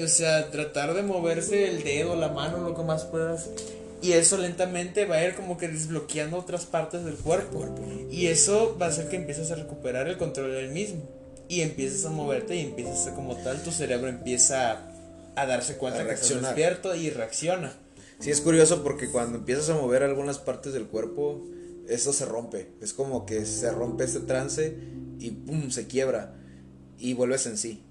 o 0.01 0.07
sea, 0.07 0.49
tratar 0.49 0.93
de 0.93 1.03
moverse 1.03 1.69
el 1.69 1.83
dedo, 1.83 2.15
la 2.15 2.29
mano, 2.29 2.57
lo 2.59 2.75
que 2.75 2.83
más 2.83 3.03
puedas. 3.03 3.49
Y 4.01 4.13
eso 4.13 4.37
lentamente 4.37 5.05
va 5.05 5.17
a 5.17 5.25
ir 5.25 5.35
como 5.35 5.57
que 5.57 5.67
desbloqueando 5.67 6.37
otras 6.37 6.65
partes 6.65 7.05
del 7.05 7.15
cuerpo. 7.15 7.65
Y 8.11 8.27
eso 8.27 8.77
va 8.81 8.87
a 8.87 8.89
hacer 8.89 9.07
que 9.07 9.15
empieces 9.15 9.51
a 9.51 9.55
recuperar 9.55 10.07
el 10.07 10.17
control 10.17 10.51
del 10.51 10.69
mismo. 10.69 11.01
Y 11.47 11.61
empiezas 11.61 12.05
a 12.05 12.09
moverte 12.09 12.55
y 12.55 12.61
empiezas 12.61 13.07
a 13.07 13.15
como 13.15 13.35
tal, 13.37 13.61
tu 13.61 13.71
cerebro 13.71 14.07
empieza 14.07 14.81
a 15.35 15.45
darse 15.45 15.77
cuenta 15.77 16.05
que 16.05 16.13
estás 16.13 16.41
despierto 16.41 16.95
y 16.95 17.09
reacciona. 17.09 17.73
Sí, 18.19 18.31
es 18.31 18.41
curioso 18.41 18.83
porque 18.83 19.09
cuando 19.09 19.37
empiezas 19.37 19.69
a 19.69 19.75
mover 19.75 20.03
algunas 20.03 20.39
partes 20.39 20.73
del 20.73 20.87
cuerpo, 20.87 21.43
eso 21.87 22.13
se 22.13 22.25
rompe. 22.25 22.69
Es 22.81 22.93
como 22.93 23.25
que 23.25 23.45
se 23.45 23.71
rompe 23.71 24.03
este 24.03 24.21
trance 24.21 24.77
y 25.19 25.31
pum, 25.31 25.69
se 25.69 25.87
quiebra 25.87 26.35
y 26.97 27.13
vuelves 27.13 27.45
en 27.47 27.57
sí. 27.57 27.83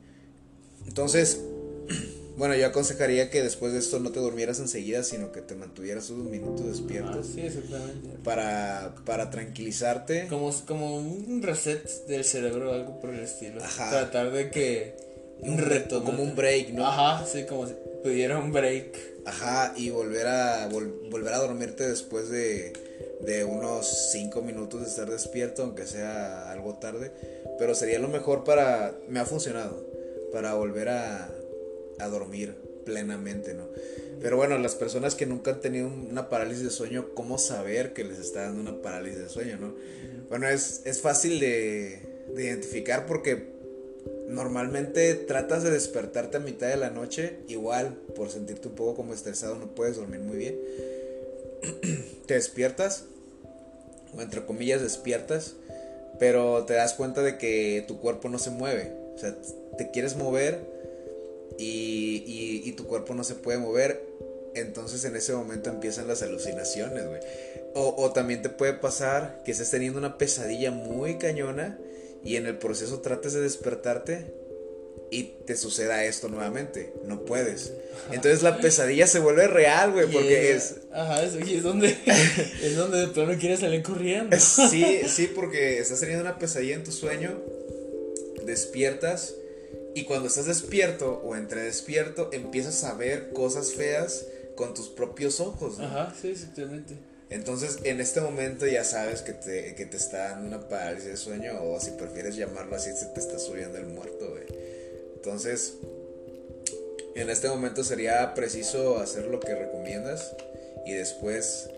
Entonces, 0.87 1.41
bueno, 2.37 2.55
yo 2.55 2.67
aconsejaría 2.67 3.31
que 3.31 3.43
después 3.43 3.73
de 3.73 3.79
esto 3.79 4.00
no 4.00 4.11
te 4.11 4.21
durmieras 4.21 4.59
enseguida, 4.59 5.02
sino 5.02 5.33
que 5.33 5.43
te 5.43 5.55
mantuvieras 5.55 6.11
unos 6.11 6.26
minutos 6.29 6.67
despierto. 6.67 7.21
Ah, 7.21 7.23
sí, 7.23 7.41
exactamente. 7.41 8.17
Para, 8.25 8.95
para 9.05 9.31
tranquilizarte. 9.31 10.29
Como, 10.29 10.50
como 10.67 10.97
un 10.97 11.43
reset 11.43 12.07
del 12.07 12.25
cerebro 12.25 12.71
o 12.71 12.75
algo 12.75 13.00
por 13.00 13.11
el 13.11 13.21
estilo. 13.21 13.62
Ajá. 13.62 13.91
Tratar 13.91 14.33
de 14.33 14.50
que... 14.50 14.97
Un 15.42 15.58
reto. 15.58 16.04
Como 16.04 16.22
un 16.22 16.34
break, 16.34 16.70
¿no? 16.70 16.87
Ajá, 16.87 17.26
sí, 17.26 17.44
como 17.46 17.66
si 17.66 17.75
pudiera 18.02 18.38
un 18.38 18.52
break. 18.52 18.96
Ajá, 19.25 19.75
y 19.76 19.90
volver 19.90 20.26
a, 20.26 20.68
volver 20.68 21.32
a 21.32 21.38
dormirte 21.38 21.88
después 21.88 22.28
de, 22.28 22.72
de 23.20 23.44
unos 23.44 24.11
5 24.12 24.42
minutos 24.42 24.80
de 24.80 24.88
estar 24.88 25.11
despierto, 25.11 25.62
aunque 25.62 25.87
sea 25.87 26.50
algo 26.50 26.75
tarde. 26.75 27.12
Pero 27.58 27.75
sería 27.75 27.99
lo 27.99 28.08
mejor 28.08 28.44
para... 28.44 28.96
Me 29.08 29.20
ha 29.20 29.25
funcionado. 29.25 29.84
Para 30.32 30.54
volver 30.54 30.88
a, 30.88 31.30
a 31.99 32.08
dormir 32.08 32.54
plenamente, 32.84 33.54
¿no? 33.54 33.66
Pero 34.20 34.37
bueno, 34.37 34.56
las 34.58 34.76
personas 34.76 35.14
que 35.14 35.26
nunca 35.26 35.50
han 35.50 35.61
tenido 35.61 35.88
una 35.88 36.28
parálisis 36.28 36.64
de 36.64 36.70
sueño, 36.70 37.08
¿cómo 37.14 37.38
saber 37.38 37.92
que 37.92 38.04
les 38.04 38.18
está 38.18 38.42
dando 38.42 38.61
una 38.61 38.80
parálisis 38.80 39.18
de 39.18 39.28
sueño, 39.28 39.58
no? 39.58 39.75
Bueno, 40.28 40.49
es, 40.49 40.82
es 40.84 41.00
fácil 41.00 41.40
de, 41.40 42.00
de 42.34 42.44
identificar 42.44 43.06
porque 43.06 43.52
normalmente 44.33 45.15
tratas 45.15 45.62
de 45.62 45.71
despertarte 45.71 46.39
a 46.39 46.41
mitad 46.41 46.69
de 46.69 46.77
la 46.77 46.91
noche, 46.91 47.39
igual 47.49 47.95
por 48.17 48.31
sentirte 48.31 48.69
un 48.69 48.75
poco 48.75 48.97
como 48.97 49.15
estresado 49.15 49.57
no 49.57 49.75
puedes 49.75 49.97
dormir 49.97 50.21
muy 50.21 50.37
bien. 50.37 50.59
te 52.27 52.35
despiertas, 52.35 53.05
o 54.17 54.21
entre 54.21 54.45
comillas 54.45 54.81
despiertas, 54.83 55.55
pero 56.19 56.65
te 56.65 56.75
das 56.75 56.95
cuenta 56.95 57.23
de 57.23 57.39
que 57.39 57.85
tu 57.87 58.01
cuerpo 58.01 58.29
no 58.29 58.39
se 58.39 58.51
mueve. 58.51 58.93
O 59.15 59.19
sea, 59.19 59.37
te 59.77 59.91
quieres 59.91 60.17
mover 60.17 60.61
y, 61.59 62.62
y, 62.65 62.73
tu 62.73 62.87
cuerpo 62.87 63.15
no 63.15 63.25
se 63.25 63.35
puede 63.35 63.59
mover. 63.59 64.03
Entonces 64.55 65.05
en 65.05 65.17
ese 65.17 65.33
momento 65.35 65.71
empiezan 65.71 66.09
las 66.09 66.23
alucinaciones, 66.23 67.07
güey. 67.07 67.21
O, 67.75 67.95
o 67.97 68.12
también 68.12 68.43
te 68.43 68.51
puede 68.51 68.75
pasar 68.75 69.43
que 69.45 69.53
estés 69.53 69.71
teniendo 69.71 69.99
una 69.99 70.19
pesadilla 70.19 70.71
muy 70.71 71.17
cañona 71.19 71.79
y 72.25 72.37
en 72.37 72.47
el 72.47 72.59
proceso 72.59 73.00
trates 73.00 73.33
de 73.33 73.41
despertarte 73.41 74.33
y 75.11 75.25
te 75.47 75.57
suceda 75.57 76.05
esto 76.05 76.29
nuevamente. 76.29 76.95
No 77.05 77.25
puedes. 77.25 77.73
Entonces 78.11 78.43
la 78.43 78.59
pesadilla 78.59 79.07
se 79.07 79.19
vuelve 79.19 79.47
real, 79.47 79.93
güey, 79.93 80.11
porque 80.11 80.55
es... 80.55 80.76
Ajá, 80.91 81.23
es, 81.23 81.35
es 81.35 81.62
donde, 81.62 81.97
es 82.62 82.76
donde 82.76 83.00
de 83.00 83.09
plano 83.09 83.35
quieres 83.38 83.61
salir 83.61 83.83
corriendo. 83.83 84.35
Sí, 84.41 85.02
sí, 85.07 85.31
porque 85.35 85.79
estás 85.79 86.00
teniendo 86.00 86.25
una 86.25 86.38
pesadilla 86.38 86.75
en 86.75 86.85
tu 86.85 86.93
sueño, 86.93 87.38
despiertas 88.47 89.35
y 89.95 90.05
cuando 90.05 90.29
estás 90.29 90.47
despierto 90.47 91.21
o 91.23 91.37
entre 91.37 91.62
despierto 91.62 92.31
empiezas 92.33 92.83
a 92.85 92.95
ver 92.95 93.33
cosas 93.35 93.75
feas 93.75 94.25
con 94.57 94.73
tus 94.73 94.88
propios 94.88 95.41
ojos. 95.41 95.79
¿no? 95.79 95.85
Ajá, 95.85 96.14
sí, 96.21 96.29
exactamente. 96.29 96.97
Entonces, 97.33 97.79
en 97.85 98.01
este 98.03 98.21
momento 98.21 98.67
ya 98.67 98.85
sabes 98.85 99.23
que 99.23 99.33
te, 99.33 99.75
que 99.75 99.87
te 99.87 99.97
está 99.97 100.29
dando 100.29 100.49
una 100.49 100.69
parálisis 100.69 101.09
de 101.09 101.17
sueño 101.17 101.62
o 101.62 101.81
si 101.81 101.93
prefieres 101.93 102.37
llamarlo 102.37 102.77
así, 102.77 102.93
se 102.93 103.07
te 103.07 103.21
está 103.21 103.39
subiendo 103.39 103.79
el 103.79 103.87
muerto, 103.87 104.29
güey. 104.29 104.45
Entonces, 105.15 105.75
en 107.15 107.31
este 107.31 107.49
momento 107.49 107.85
sería 107.85 108.35
preciso 108.35 108.99
hacer 108.99 109.29
lo 109.29 109.41
que 109.41 109.55
recomiendas 109.55 110.35
y 110.85 110.93
después 110.93 111.71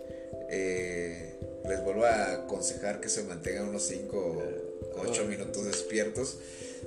eh, 0.50 1.34
les 1.68 1.84
vuelvo 1.84 2.04
a 2.04 2.32
aconsejar 2.32 3.00
que 3.00 3.08
se 3.08 3.22
mantengan 3.22 3.68
unos 3.68 3.84
5 3.84 4.16
o 4.16 5.00
8 5.02 5.24
minutos 5.26 5.66
despiertos 5.66 6.36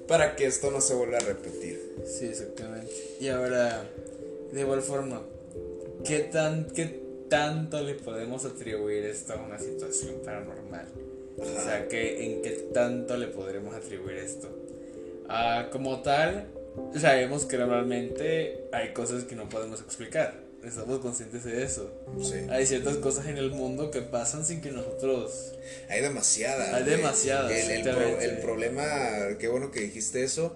para 0.09 0.35
que 0.35 0.45
esto 0.45 0.71
no 0.71 0.81
se 0.81 0.93
vuelva 0.93 1.19
a 1.19 1.21
repetir. 1.21 1.95
Sí, 2.05 2.25
exactamente. 2.25 2.91
Y 3.21 3.29
ahora, 3.29 3.89
de 4.51 4.59
igual 4.59 4.81
forma, 4.81 5.25
¿qué, 6.03 6.19
tan, 6.19 6.67
qué 6.67 7.06
tanto 7.29 7.81
le 7.81 7.95
podemos 7.95 8.45
atribuir 8.45 9.05
esto 9.05 9.33
a 9.33 9.37
una 9.37 9.59
situación 9.59 10.15
paranormal? 10.23 10.87
O 11.37 11.45
sea, 11.45 11.87
¿qué, 11.87 12.25
¿en 12.25 12.41
qué 12.41 12.51
tanto 12.73 13.15
le 13.17 13.27
podremos 13.27 13.75
atribuir 13.75 14.17
esto? 14.17 14.49
Ah, 15.29 15.67
como 15.71 16.01
tal, 16.01 16.47
sabemos 16.95 17.45
que 17.45 17.57
normalmente 17.57 18.65
hay 18.71 18.93
cosas 18.93 19.23
que 19.25 19.35
no 19.35 19.47
podemos 19.49 19.81
explicar. 19.81 20.47
Estamos 20.63 20.99
conscientes 20.99 21.43
de 21.43 21.63
eso. 21.63 21.91
Sí. 22.21 22.33
Hay 22.49 22.65
ciertas 22.65 22.97
cosas 22.97 23.27
en 23.27 23.37
el 23.37 23.51
mundo 23.51 23.91
que 23.91 24.01
pasan 24.01 24.43
sin 24.43 24.59
que 24.59 24.71
nosotros... 24.71 25.53
Hay 25.87 26.01
demasiadas. 26.01 26.73
Hay 26.73 26.83
demasiadas, 26.83 27.51
El, 27.51 27.71
el, 27.71 27.83
pro- 27.83 28.19
el 28.19 28.37
problema, 28.39 28.87
qué 29.39 29.47
bueno 29.47 29.69
que 29.71 29.81
dijiste 29.81 30.23
eso. 30.23 30.55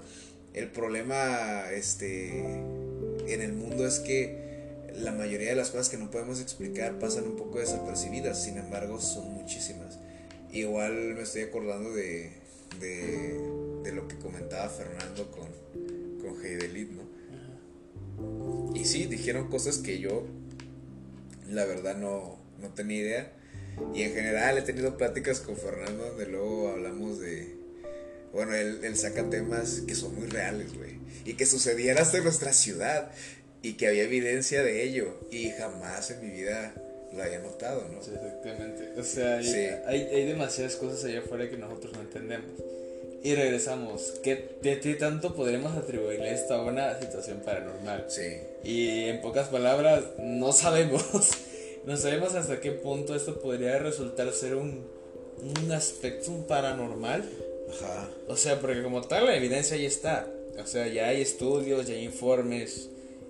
El 0.53 0.69
problema 0.69 1.71
este, 1.71 2.39
en 2.39 3.41
el 3.41 3.53
mundo 3.53 3.85
es 3.85 3.99
que 3.99 4.50
la 4.95 5.12
mayoría 5.12 5.50
de 5.50 5.55
las 5.55 5.69
cosas 5.69 5.89
que 5.89 5.98
no 5.98 6.12
podemos 6.12 6.41
explicar 6.41 7.00
pasan 7.00 7.25
un 7.25 7.36
poco 7.36 7.60
desapercibidas. 7.60 8.43
Sin 8.43 8.57
embargo, 8.57 9.00
son 9.00 9.33
muchísimas. 9.33 10.00
Igual 10.51 11.13
me 11.15 11.21
estoy 11.21 11.43
acordando 11.43 11.91
de, 11.91 12.31
de, 12.79 13.39
de 13.83 13.91
lo 13.93 14.07
que 14.07 14.17
comentaba 14.17 14.69
Fernando 14.69 15.31
con, 15.31 15.48
con 16.21 16.45
Heidelit, 16.45 16.91
¿no? 16.91 18.75
Y 18.75 18.86
sí, 18.86 19.05
dijeron 19.05 19.50
cosas 19.50 19.77
que 19.77 20.00
yo, 20.00 20.25
la 21.50 21.65
verdad, 21.65 21.98
no, 21.98 22.38
no 22.60 22.69
tenía 22.69 22.98
idea. 22.98 23.33
Y 23.93 24.03
en 24.03 24.13
general 24.13 24.57
he 24.57 24.62
tenido 24.62 24.98
pláticas 24.98 25.39
con 25.39 25.55
Fernando 25.55 26.05
donde 26.05 26.27
luego 26.27 26.69
hablamos 26.69 27.19
de... 27.19 27.56
Bueno, 28.34 28.54
él, 28.56 28.80
él 28.84 28.95
saca 28.95 29.30
temas 29.30 29.82
que 29.82 29.95
son 29.95 30.15
muy 30.15 30.27
reales, 30.27 30.73
güey. 30.77 30.99
Y 31.25 31.34
que 31.34 31.45
sucedieran 31.45 32.01
hasta 32.01 32.17
en 32.17 32.23
nuestra 32.23 32.54
ciudad. 32.54 33.12
Y 33.63 33.74
que 33.74 33.88
había 33.88 34.04
evidencia 34.04 34.63
de 34.63 34.84
ello. 34.84 35.15
Y 35.30 35.50
jamás 35.52 36.10
en 36.12 36.21
mi 36.21 36.32
vida 36.32 36.74
lo 37.13 37.21
había 37.24 37.39
notado, 37.39 37.88
¿no? 37.91 38.02
Sí, 38.02 38.12
exactamente. 38.13 39.00
O 39.00 39.04
sea, 39.04 39.38
hay, 39.38 39.43
Sí. 39.43 39.67
hay, 39.86 40.02
hay 40.02 40.26
demasiadas 40.26 40.76
cosas 40.76 41.04
allá 41.04 41.19
afuera 41.19 41.50
que 41.50 41.58
nosotros 41.58 41.93
no 41.93 42.02
entendemos. 42.02 42.50
Y 43.24 43.36
regresamos. 43.36 44.13
¿Qué, 44.24 44.56
de 44.63 44.76
tanto 44.95 45.36
podremos 45.36 45.78
atribuirle 45.78 46.34
esto 46.34 46.56
a 46.56 46.65
una 46.65 47.00
situación 47.00 47.41
paranormal? 47.45 48.06
Sí. 48.10 48.38
Y 48.63 49.06
en 49.06 49.21
pocas 49.21 49.50
palabras, 49.50 50.04
no 50.19 50.52
sabemos. 50.52 51.04
No 51.84 51.97
sabemos 51.97 52.36
hasta 52.36 52.62
qué 52.62 52.71
punto 52.74 53.15
esto 53.15 53.41
podría 53.41 53.80
resultar 53.80 54.32
ser 54.34 54.54
un, 54.54 54.86
un 55.41 55.71
aspecto 55.71 56.32
paranormal. 56.47 57.28
Ajá. 57.71 58.08
O 58.28 58.36
sea, 58.38 58.60
porque 58.60 58.84
como 58.84 59.02
tal 59.02 59.26
la 59.26 59.36
evidencia 59.36 59.76
ya 59.76 59.88
está. 59.88 60.28
O 60.62 60.67
sea, 60.67 60.86
ya 60.86 61.08
hay 61.08 61.21
estudios, 61.21 61.88
ya 61.88 61.95
hay 61.95 62.04
informes, 62.04 62.88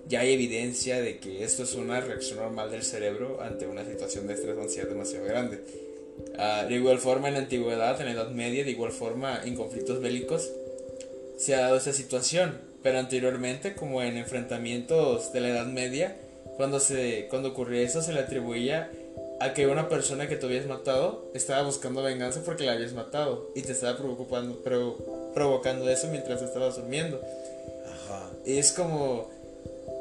ya 0.08 0.20
hay 0.20 0.32
evidencia 0.32 1.00
de 1.00 1.18
que 1.18 1.44
esto 1.44 1.62
es 1.62 1.74
una 1.74 2.00
reacción 2.00 2.38
normal 2.38 2.70
del 2.70 2.82
cerebro 2.82 3.40
ante 3.40 3.66
una 3.66 3.84
situación 3.84 4.26
de 4.26 4.34
estrés 4.34 4.56
o 4.56 4.62
ansiedad 4.62 4.88
demasiado 4.88 5.24
grande. 5.26 5.60
Ah, 6.38 6.64
de 6.68 6.74
igual 6.74 6.98
forma 6.98 7.28
en 7.28 7.34
la 7.34 7.40
antigüedad, 7.40 7.98
en 8.00 8.06
la 8.06 8.12
Edad 8.12 8.30
Media, 8.30 8.64
de 8.64 8.70
igual 8.70 8.92
forma 8.92 9.40
en 9.44 9.54
conflictos 9.54 10.00
bélicos, 10.00 10.50
se 11.36 11.54
ha 11.54 11.60
dado 11.60 11.76
esa 11.76 11.92
situación. 11.92 12.58
Pero 12.82 12.98
anteriormente, 12.98 13.74
como 13.74 14.02
en 14.02 14.16
enfrentamientos 14.16 15.32
de 15.32 15.40
la 15.40 15.48
Edad 15.50 15.66
Media, 15.66 16.16
cuando, 16.56 16.80
se, 16.80 17.28
cuando 17.30 17.50
ocurría 17.50 17.82
eso 17.82 18.02
se 18.02 18.12
le 18.12 18.20
atribuía 18.20 18.90
a 19.40 19.54
que 19.54 19.66
una 19.66 19.88
persona 19.88 20.28
que 20.28 20.36
tú 20.36 20.46
habías 20.46 20.66
matado 20.66 21.30
estaba 21.34 21.62
buscando 21.62 22.02
venganza 22.02 22.42
porque 22.44 22.64
la 22.64 22.72
habías 22.72 22.92
matado 22.92 23.50
y 23.54 23.62
te 23.62 23.72
estaba 23.72 23.96
preocupando, 23.98 24.56
pro- 24.62 25.30
provocando 25.32 25.88
eso 25.88 26.08
mientras 26.08 26.42
estabas 26.42 26.76
durmiendo. 26.76 27.20
Ajá. 27.86 28.30
Y 28.44 28.58
es 28.58 28.72
como, 28.72 29.30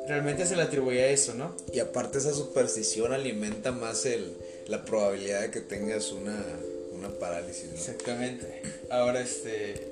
realmente 0.07 0.45
se 0.45 0.55
le 0.55 0.63
atribuía 0.63 1.07
eso, 1.07 1.33
¿no? 1.33 1.55
Y 1.73 1.79
aparte 1.79 2.17
esa 2.17 2.33
superstición 2.33 3.13
alimenta 3.13 3.71
más 3.71 4.05
el, 4.05 4.35
la 4.67 4.83
probabilidad 4.85 5.41
de 5.41 5.51
que 5.51 5.61
tengas 5.61 6.11
una, 6.11 6.43
una 6.93 7.09
parálisis, 7.09 7.65
¿no? 7.65 7.75
Exactamente. 7.75 8.61
Ahora, 8.89 9.21
este, 9.21 9.87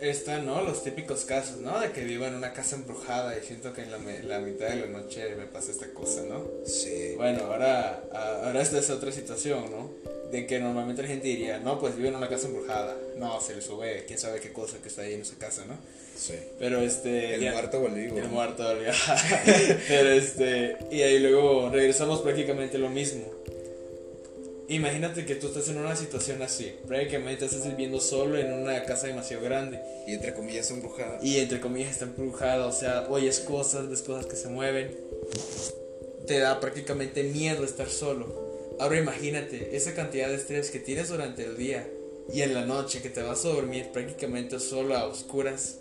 están, 0.00 0.44
¿no? 0.46 0.62
Los 0.62 0.84
típicos 0.84 1.24
casos, 1.24 1.56
¿no? 1.58 1.80
De 1.80 1.90
que 1.92 2.04
vivo 2.04 2.26
en 2.26 2.34
una 2.34 2.52
casa 2.52 2.76
embrujada 2.76 3.36
y 3.38 3.42
siento 3.46 3.72
que 3.72 3.82
en 3.82 3.90
la, 3.90 3.98
me- 3.98 4.22
la 4.22 4.40
mitad 4.40 4.68
de 4.68 4.76
la 4.76 4.86
noche 4.86 5.34
me 5.36 5.46
pasa 5.46 5.72
esta 5.72 5.88
cosa, 5.88 6.22
¿no? 6.28 6.44
Sí. 6.66 7.14
Bueno, 7.16 7.44
ahora, 7.44 8.02
a- 8.12 8.46
ahora 8.46 8.60
esta 8.60 8.78
es 8.78 8.90
otra 8.90 9.10
situación, 9.10 9.70
¿no? 9.70 9.90
De 10.30 10.46
que 10.46 10.58
normalmente 10.58 11.02
la 11.02 11.08
gente 11.08 11.28
diría, 11.28 11.58
no, 11.60 11.78
pues 11.80 11.96
vive 11.96 12.08
en 12.08 12.16
una 12.16 12.28
casa 12.28 12.46
embrujada. 12.48 12.96
No, 13.16 13.40
se 13.40 13.54
le 13.54 13.62
sube, 13.62 14.04
quién 14.06 14.18
sabe 14.18 14.40
qué 14.40 14.52
cosa 14.52 14.76
que 14.82 14.88
está 14.88 15.02
ahí 15.02 15.14
en 15.14 15.22
esa 15.22 15.36
casa, 15.36 15.64
¿no? 15.66 15.78
Sí. 16.16 16.34
Pero 16.58 16.80
este... 16.80 17.34
El 17.34 17.42
ya- 17.42 17.52
muerto 17.52 17.78
o 17.80 17.86
el 17.86 18.28
muerto, 18.28 18.66
olvidado. 18.68 18.96
Pero 19.88 20.10
este, 20.10 20.76
y 20.90 21.02
ahí 21.02 21.18
luego 21.18 21.68
regresamos 21.70 22.20
prácticamente 22.22 22.78
lo 22.78 22.88
mismo. 22.88 23.24
Imagínate 24.68 25.24
que 25.24 25.36
tú 25.36 25.46
estás 25.46 25.68
en 25.68 25.78
una 25.78 25.94
situación 25.94 26.42
así. 26.42 26.72
Prácticamente 26.88 27.44
estás 27.44 27.66
viviendo 27.68 28.00
solo 28.00 28.36
en 28.36 28.52
una 28.52 28.82
casa 28.82 29.06
demasiado 29.06 29.42
grande. 29.44 29.80
Y 30.08 30.14
entre 30.14 30.34
comillas 30.34 30.70
embrujada. 30.70 31.20
Y 31.22 31.38
entre 31.38 31.60
comillas 31.60 31.90
está 31.92 32.06
embrujada. 32.06 32.66
O 32.66 32.72
sea, 32.72 33.06
oyes 33.08 33.38
cosas, 33.40 33.88
ves 33.88 34.02
cosas 34.02 34.26
que 34.26 34.34
se 34.34 34.48
mueven. 34.48 34.90
Te 36.26 36.40
da 36.40 36.58
prácticamente 36.58 37.22
miedo 37.22 37.64
estar 37.64 37.88
solo. 37.88 38.74
Ahora 38.80 38.98
imagínate 38.98 39.76
esa 39.76 39.94
cantidad 39.94 40.28
de 40.28 40.34
estrés 40.34 40.70
que 40.70 40.80
tienes 40.80 41.08
durante 41.10 41.44
el 41.44 41.56
día. 41.56 41.86
Y 42.32 42.42
en 42.42 42.52
la 42.52 42.66
noche 42.66 43.00
que 43.02 43.08
te 43.08 43.22
vas 43.22 43.44
a 43.44 43.50
dormir 43.50 43.90
prácticamente 43.92 44.58
solo 44.58 44.96
a 44.96 45.06
oscuras. 45.06 45.78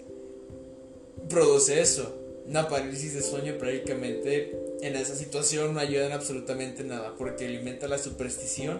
Produce 1.29 1.81
eso. 1.81 2.21
Una 2.47 2.67
parálisis 2.67 3.13
de 3.13 3.23
sueño 3.23 3.57
prácticamente 3.57 4.55
en 4.81 4.95
esa 4.95 5.15
situación 5.15 5.73
no 5.73 5.79
ayuda 5.79 6.05
en 6.05 6.11
absolutamente 6.11 6.83
nada. 6.83 7.15
Porque 7.17 7.45
alimenta 7.45 7.87
la 7.87 7.97
superstición 7.97 8.79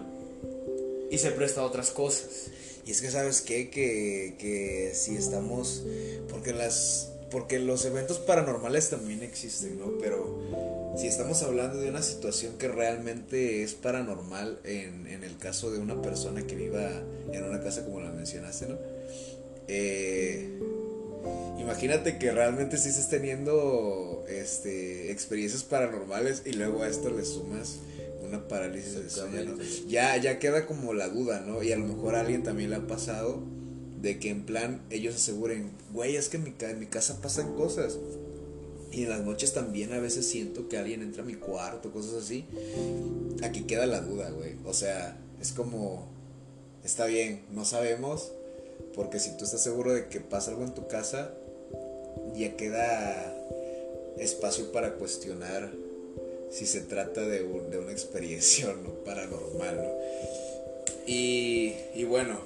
y 1.10 1.18
se 1.18 1.32
presta 1.32 1.62
a 1.62 1.66
otras 1.66 1.92
cosas. 1.92 2.52
Y 2.86 2.92
es 2.92 3.02
que 3.02 3.10
sabes 3.10 3.42
qué, 3.42 3.70
que, 3.70 4.36
que 4.38 4.92
si 4.94 5.16
estamos, 5.16 5.84
porque 6.30 6.54
las, 6.54 7.12
porque 7.32 7.60
los 7.60 7.84
eventos 7.86 8.20
paranormales 8.20 8.92
también 8.92 9.24
existen, 9.24 9.80
¿no? 9.80 9.98
Pero 10.00 10.94
si 10.96 11.08
estamos 11.08 11.42
hablando 11.42 11.80
de 11.80 11.90
una 11.90 12.04
situación 12.04 12.60
que 12.60 12.68
realmente 12.68 13.64
es 13.64 13.74
paranormal, 13.74 14.60
en, 14.64 15.08
en 15.08 15.24
el 15.24 15.38
caso 15.38 15.72
de 15.72 15.80
una 15.80 16.00
persona 16.02 16.46
que 16.46 16.56
viva 16.56 17.02
en 17.32 17.44
una 17.44 17.60
casa 17.60 17.84
como 17.84 18.02
la 18.02 18.12
mencionaste, 18.12 18.68
¿no? 18.68 18.78
Eh, 19.68 20.60
imagínate 21.60 22.18
que 22.18 22.32
realmente 22.32 22.78
sí 22.78 22.90
estés 22.90 23.10
teniendo 23.10 24.26
este, 24.28 25.12
experiencias 25.12 25.64
paranormales 25.64 26.44
y 26.46 26.54
luego 26.54 26.84
a 26.84 26.88
esto 26.88 27.10
le 27.10 27.26
sumas 27.26 27.80
una 28.26 28.48
parálisis 28.48 28.96
de 28.96 29.10
sueño, 29.10 29.44
¿no? 29.44 29.64
Ya, 29.88 30.18
ya 30.18 30.40
queda 30.40 30.66
como 30.66 30.94
la 30.94 31.10
duda, 31.10 31.42
¿no? 31.42 31.62
Y 31.64 31.72
a 31.72 31.78
lo 31.78 31.86
mejor 31.86 32.16
a 32.16 32.22
alguien 32.22 32.44
también 32.44 32.72
le 32.72 32.78
ha 32.78 32.88
pasado 32.88 33.44
de 34.02 34.20
que 34.20 34.30
en 34.30 34.46
plan 34.46 34.82
ellos 34.90 35.16
aseguren, 35.16 35.72
güey, 35.94 36.16
es 36.16 36.30
que 36.30 36.38
en 36.38 36.44
mi, 36.44 36.54
en 36.60 36.80
mi 36.80 36.86
casa 36.88 37.22
pasan 37.22 37.54
cosas. 37.56 37.98
Y 38.92 39.04
en 39.04 39.10
las 39.10 39.22
noches 39.22 39.54
también 39.54 39.92
a 39.94 40.00
veces 40.00 40.26
siento 40.26 40.70
que 40.70 40.78
alguien 40.78 41.02
entra 41.02 41.24
a 41.24 41.26
mi 41.26 41.36
cuarto, 41.36 41.92
cosas 41.92 42.24
así. 42.24 42.46
Aquí 43.44 43.64
queda 43.64 43.86
la 43.86 44.02
duda, 44.02 44.30
güey. 44.30 44.56
O 44.64 44.74
sea, 44.74 45.18
es 45.42 45.52
como, 45.52 46.08
está 46.84 47.06
bien, 47.06 47.42
no 47.52 47.66
sabemos, 47.66 48.32
porque 48.94 49.20
si 49.20 49.36
tú 49.38 49.46
estás 49.46 49.62
seguro 49.62 49.94
de 49.94 50.08
que 50.08 50.20
pasa 50.22 50.52
algo 50.52 50.64
en 50.64 50.74
tu 50.74 50.88
casa, 50.88 51.32
ya 52.36 52.56
queda 52.56 53.34
espacio 54.18 54.72
para 54.72 54.96
cuestionar 54.96 55.72
si 56.50 56.66
se 56.66 56.82
trata 56.82 57.22
de, 57.22 57.40
de 57.40 57.80
una 57.80 57.92
experiencia 57.92 58.74
¿no? 58.84 58.90
paranormal, 59.04 59.76
¿no? 59.76 59.90
Y, 61.08 61.76
y 61.94 62.04
bueno, 62.06 62.40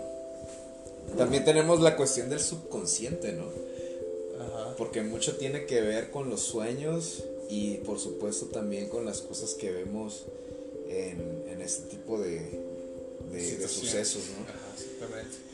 también 1.17 1.45
tenemos 1.45 1.79
la 1.79 1.95
cuestión 1.95 2.29
del 2.29 2.41
subconsciente, 2.41 3.31
¿no? 3.31 3.45
Ajá. 4.39 4.75
Porque 4.77 5.01
mucho 5.01 5.37
tiene 5.37 5.65
que 5.65 5.81
ver 5.81 6.11
con 6.11 6.29
los 6.29 6.41
sueños 6.41 7.23
y 7.49 7.75
por 7.77 7.99
supuesto 7.99 8.47
también 8.47 8.89
con 8.89 9.05
las 9.05 9.21
cosas 9.21 9.53
que 9.53 9.71
vemos 9.71 10.25
en, 10.89 11.43
en 11.49 11.61
este 11.61 11.87
tipo 11.89 12.19
de, 12.19 12.41
de, 13.31 13.57
de 13.57 13.67
sucesos, 13.67 14.23
¿no? 14.37 14.43
Ajá, 14.43 14.73
exactamente. 14.75 15.48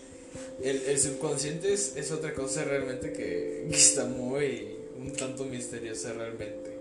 El, 0.64 0.82
el 0.88 1.00
subconsciente 1.00 1.74
es, 1.74 1.96
es 1.96 2.12
otra 2.12 2.34
cosa 2.34 2.64
realmente 2.64 3.12
que, 3.12 3.68
que 3.70 3.76
está 3.76 4.06
muy, 4.06 4.76
un 4.98 5.14
tanto 5.14 5.46
misteriosa 5.46 6.14
realmente. 6.14 6.76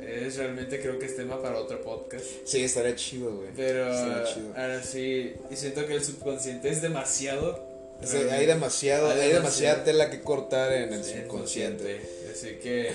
Es 0.00 0.36
realmente 0.36 0.80
creo 0.80 0.98
que 0.98 1.06
es 1.06 1.16
tema 1.16 1.40
para 1.40 1.58
otro 1.58 1.80
podcast. 1.82 2.24
Sí, 2.44 2.62
estaría 2.62 2.94
chido, 2.96 3.34
güey. 3.34 3.48
Pero 3.56 3.86
chido. 4.26 4.52
ahora 4.54 4.82
sí, 4.82 5.32
y 5.50 5.56
siento 5.56 5.86
que 5.86 5.94
el 5.94 6.04
subconsciente 6.04 6.68
es 6.68 6.82
demasiado. 6.82 7.64
O 8.02 8.06
sea, 8.06 8.34
hay 8.34 8.44
demasiado, 8.44 9.08
hay 9.08 9.20
hay 9.20 9.32
demasiada 9.32 9.84
tela 9.84 10.10
que 10.10 10.20
cortar 10.20 10.70
en 10.72 10.92
el 10.92 11.02
subconsciente. 11.02 11.98
Así 12.30 12.56
que, 12.62 12.90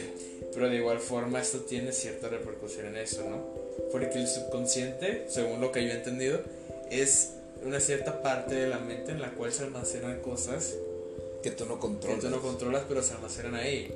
pero 0.54 0.70
de 0.70 0.76
igual 0.76 1.00
forma 1.00 1.42
esto 1.42 1.62
tiene 1.62 1.92
cierta 1.92 2.30
repercusión 2.30 2.86
en 2.86 2.98
eso, 2.98 3.28
¿no? 3.28 3.44
Porque 3.92 4.20
el 4.20 4.28
subconsciente, 4.28 5.26
según 5.28 5.60
lo 5.60 5.72
que 5.72 5.84
yo 5.84 5.90
he 5.90 5.96
entendido, 5.96 6.42
es 6.92 7.32
una 7.64 7.80
cierta 7.80 8.22
parte 8.22 8.56
de 8.56 8.68
la 8.68 8.80
mente 8.80 9.12
en 9.12 9.22
la 9.22 9.32
cual 9.32 9.52
se 9.52 9.64
almacenan 9.64 10.20
cosas 10.22 10.76
Que 11.44 11.52
tú 11.52 11.66
no 11.66 11.76
que 11.76 11.82
controlas. 11.82 12.20
tú 12.22 12.30
no 12.30 12.42
controlas, 12.42 12.84
pero 12.88 13.02
se 13.04 13.14
almacenan 13.14 13.56
ahí. 13.56 13.94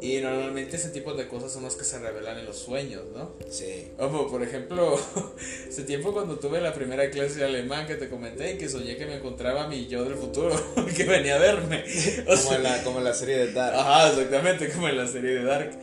Y 0.00 0.20
normalmente 0.20 0.74
ese 0.76 0.88
tipo 0.88 1.14
de 1.14 1.28
cosas 1.28 1.52
son 1.52 1.62
las 1.62 1.76
que 1.76 1.84
se 1.84 1.96
revelan 2.00 2.36
en 2.36 2.44
los 2.44 2.56
sueños, 2.58 3.04
¿no? 3.14 3.34
Sí. 3.48 3.86
Como 3.96 4.28
por 4.28 4.42
ejemplo, 4.42 4.98
ese 5.68 5.84
tiempo 5.84 6.12
cuando 6.12 6.40
tuve 6.40 6.60
la 6.60 6.74
primera 6.74 7.08
clase 7.08 7.36
de 7.38 7.44
alemán 7.44 7.86
que 7.86 7.94
te 7.94 8.08
comenté 8.08 8.54
y 8.54 8.58
que 8.58 8.68
soñé 8.68 8.96
que 8.96 9.06
me 9.06 9.14
encontraba 9.18 9.62
a 9.62 9.68
mi 9.68 9.86
yo 9.86 10.02
del 10.02 10.14
futuro, 10.16 10.50
que 10.96 11.04
venía 11.04 11.36
a 11.36 11.38
verme. 11.38 11.84
O 12.22 12.30
Como 12.30 12.36
sea, 12.36 12.56
en 12.56 12.62
la, 12.64 12.82
como 12.82 12.98
en 12.98 13.04
la 13.04 13.14
serie 13.14 13.36
de 13.38 13.52
Dark. 13.52 13.76
Ajá, 13.76 14.10
exactamente, 14.10 14.70
como 14.70 14.88
en 14.88 14.96
la 14.96 15.06
serie 15.06 15.34
de 15.36 15.44
Dark. 15.44 15.78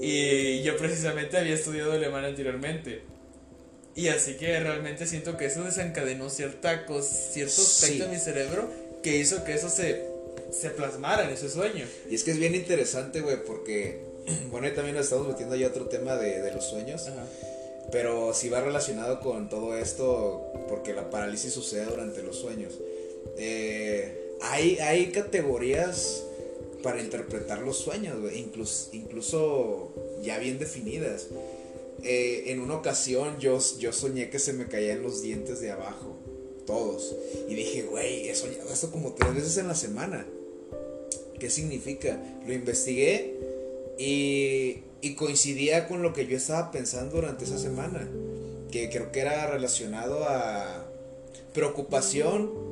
Y 0.00 0.62
yo 0.62 0.76
precisamente 0.78 1.36
había 1.36 1.52
estudiado 1.54 1.92
alemán 1.92 2.24
anteriormente. 2.24 3.02
Y 4.00 4.08
así 4.08 4.34
que 4.34 4.58
realmente 4.60 5.06
siento 5.06 5.36
que 5.36 5.44
eso 5.46 5.62
desencadenó 5.62 6.30
cierta 6.30 6.86
cierto 6.86 7.60
aspecto 7.62 7.96
Sí. 7.96 8.02
en 8.02 8.10
mi 8.10 8.16
cerebro 8.18 8.68
que 9.02 9.16
hizo 9.18 9.44
que 9.44 9.52
eso 9.54 9.68
se, 9.68 10.04
se 10.58 10.70
plasmara 10.70 11.24
en 11.24 11.30
ese 11.30 11.50
sueño. 11.50 11.84
Y 12.10 12.14
es 12.14 12.24
que 12.24 12.30
es 12.30 12.38
bien 12.38 12.54
interesante, 12.54 13.20
güey, 13.20 13.44
porque, 13.44 14.00
bueno, 14.50 14.68
y 14.68 14.72
también 14.72 14.96
nos 14.96 15.04
estamos 15.04 15.28
metiendo 15.28 15.54
ya 15.56 15.66
otro 15.66 15.86
tema 15.86 16.16
de, 16.16 16.40
de 16.40 16.52
los 16.52 16.64
sueños, 16.64 17.08
Ajá. 17.08 17.24
pero 17.92 18.32
sí 18.32 18.48
va 18.48 18.60
relacionado 18.62 19.20
con 19.20 19.48
todo 19.50 19.76
esto, 19.76 20.50
porque 20.68 20.94
la 20.94 21.10
parálisis 21.10 21.52
sucede 21.52 21.84
durante 21.86 22.22
los 22.22 22.36
sueños. 22.36 22.74
Eh, 23.36 24.34
hay, 24.40 24.78
hay 24.78 25.12
categorías 25.12 26.22
para 26.82 27.00
interpretar 27.02 27.58
los 27.60 27.76
sueños, 27.78 28.16
incluso, 28.34 28.88
incluso 28.92 29.92
ya 30.22 30.38
bien 30.38 30.58
definidas. 30.58 31.26
Eh, 32.02 32.44
en 32.46 32.60
una 32.60 32.76
ocasión 32.76 33.38
yo, 33.38 33.58
yo 33.78 33.92
soñé 33.92 34.30
que 34.30 34.38
se 34.38 34.52
me 34.52 34.66
caían 34.66 35.02
los 35.02 35.22
dientes 35.22 35.60
de 35.60 35.70
abajo, 35.70 36.16
todos. 36.66 37.14
Y 37.48 37.54
dije, 37.54 37.82
güey, 37.82 38.28
he 38.28 38.34
soñado 38.34 38.72
esto 38.72 38.90
como 38.90 39.12
tres 39.12 39.34
veces 39.34 39.56
en 39.58 39.68
la 39.68 39.74
semana. 39.74 40.26
¿Qué 41.38 41.50
significa? 41.50 42.22
Lo 42.46 42.52
investigué 42.52 43.34
y, 43.98 44.82
y 45.00 45.14
coincidía 45.14 45.88
con 45.88 46.02
lo 46.02 46.12
que 46.12 46.26
yo 46.26 46.36
estaba 46.36 46.70
pensando 46.70 47.16
durante 47.16 47.44
esa 47.44 47.58
semana. 47.58 48.08
Que 48.70 48.88
creo 48.88 49.10
que 49.10 49.20
era 49.20 49.50
relacionado 49.50 50.24
a 50.24 50.90
preocupación. 51.52 52.69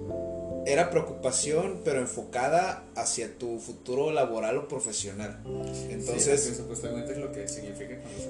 Era 0.70 0.90
preocupación, 0.90 1.80
pero 1.84 1.98
enfocada 2.00 2.84
hacia 2.94 3.38
tu 3.38 3.58
futuro 3.58 4.10
laboral 4.12 4.58
o 4.58 4.68
profesional. 4.68 5.40
Entonces, 5.90 6.42
Sí, 6.44 6.54
supuestamente 6.54 7.12
es 7.12 7.18
lo 7.18 7.32
que 7.32 7.48
significa 7.48 7.98
cuando 8.00 8.18
se 8.20 8.28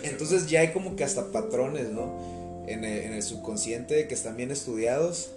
te 0.00 0.08
entonces 0.08 0.46
ya 0.46 0.60
hay 0.60 0.72
como 0.72 0.96
que 0.96 1.04
hasta 1.04 1.30
patrones, 1.30 1.90
¿no? 1.90 2.64
En 2.66 2.84
el, 2.84 2.98
en 3.04 3.12
el 3.12 3.22
subconsciente 3.22 4.08
que 4.08 4.14
están 4.14 4.36
bien 4.36 4.50
estudiados. 4.50 5.30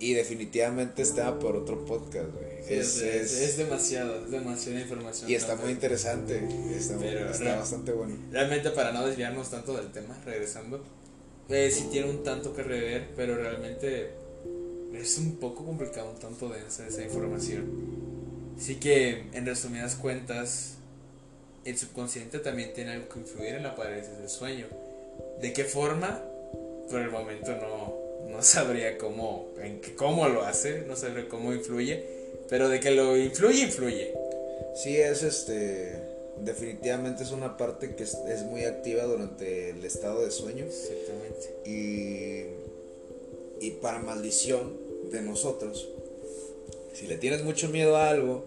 Y 0.00 0.14
definitivamente 0.14 1.02
está 1.02 1.40
por 1.40 1.56
otro 1.56 1.84
podcast, 1.84 2.26
güey. 2.32 2.62
Sí, 2.64 2.74
Es- 2.74 2.96
es, 2.98 3.02
es- 3.02 3.40
es- 3.40 3.56
demasiado, 3.56 4.24
es 4.26 4.30
demasiada 4.30 4.80
información. 4.80 5.28
y 5.28 5.34
está 5.34 5.56
muy 5.56 5.70
interesante. 5.72 6.36
Está, 6.76 6.94
muy- 6.94 7.04
Pero 7.06 7.30
está 7.30 7.44
real- 7.44 7.58
bastante 7.58 7.92
bueno. 7.92 8.16
Realmente 8.30 8.70
para 8.70 8.92
no 8.92 9.04
desviarnos 9.06 9.50
tanto 9.50 9.74
del 9.76 9.90
tema, 9.90 10.16
regresando, 10.24 10.84
eh, 11.48 11.70
sí 11.72 11.88
tiene 11.90 12.10
un 12.10 12.22
tanto 12.22 12.54
que 12.54 12.62
rever, 12.62 13.08
pero 13.16 13.34
realmente 13.38 14.10
es 14.94 15.18
un 15.18 15.36
poco 15.36 15.64
complicado, 15.64 16.10
un 16.10 16.18
tanto 16.18 16.48
densa 16.48 16.86
esa 16.86 17.02
información. 17.02 17.64
Así 18.58 18.76
que, 18.76 19.24
en 19.32 19.46
resumidas 19.46 19.94
cuentas, 19.94 20.74
el 21.64 21.76
subconsciente 21.76 22.38
también 22.38 22.72
tiene 22.74 22.92
algo 22.92 23.08
que 23.08 23.18
influir 23.20 23.54
en 23.54 23.62
la 23.62 23.76
parálisis 23.76 24.16
del 24.18 24.28
sueño. 24.28 24.66
¿De 25.40 25.52
qué 25.52 25.64
forma? 25.64 26.22
Por 26.90 27.00
el 27.00 27.10
momento 27.10 27.52
no, 27.56 27.94
no 28.30 28.42
sabría 28.42 28.96
cómo, 28.98 29.48
en 29.62 29.80
qué- 29.80 29.94
cómo 29.94 30.26
lo 30.28 30.42
hace, 30.42 30.82
no 30.86 30.96
sabría 30.96 31.28
cómo 31.28 31.52
influye, 31.52 32.04
pero 32.48 32.68
de 32.68 32.80
que 32.80 32.90
lo 32.90 33.16
influye, 33.16 33.62
influye. 33.64 34.14
Sí, 34.82 34.96
es 34.96 35.22
este. 35.22 36.08
Definitivamente 36.40 37.24
es 37.24 37.32
una 37.32 37.56
parte 37.56 37.94
que 37.96 38.04
es, 38.04 38.14
es 38.28 38.44
muy 38.44 38.64
activa 38.64 39.02
durante 39.04 39.70
el 39.70 39.84
estado 39.84 40.24
de 40.24 40.30
sueño. 40.30 40.64
Exactamente. 40.64 41.54
Y, 41.66 42.67
y 43.60 43.72
para 43.72 43.98
maldición 44.00 44.76
de 45.10 45.22
nosotros, 45.22 45.88
si 46.92 47.06
le 47.06 47.16
tienes 47.16 47.44
mucho 47.44 47.68
miedo 47.68 47.96
a 47.96 48.10
algo, 48.10 48.44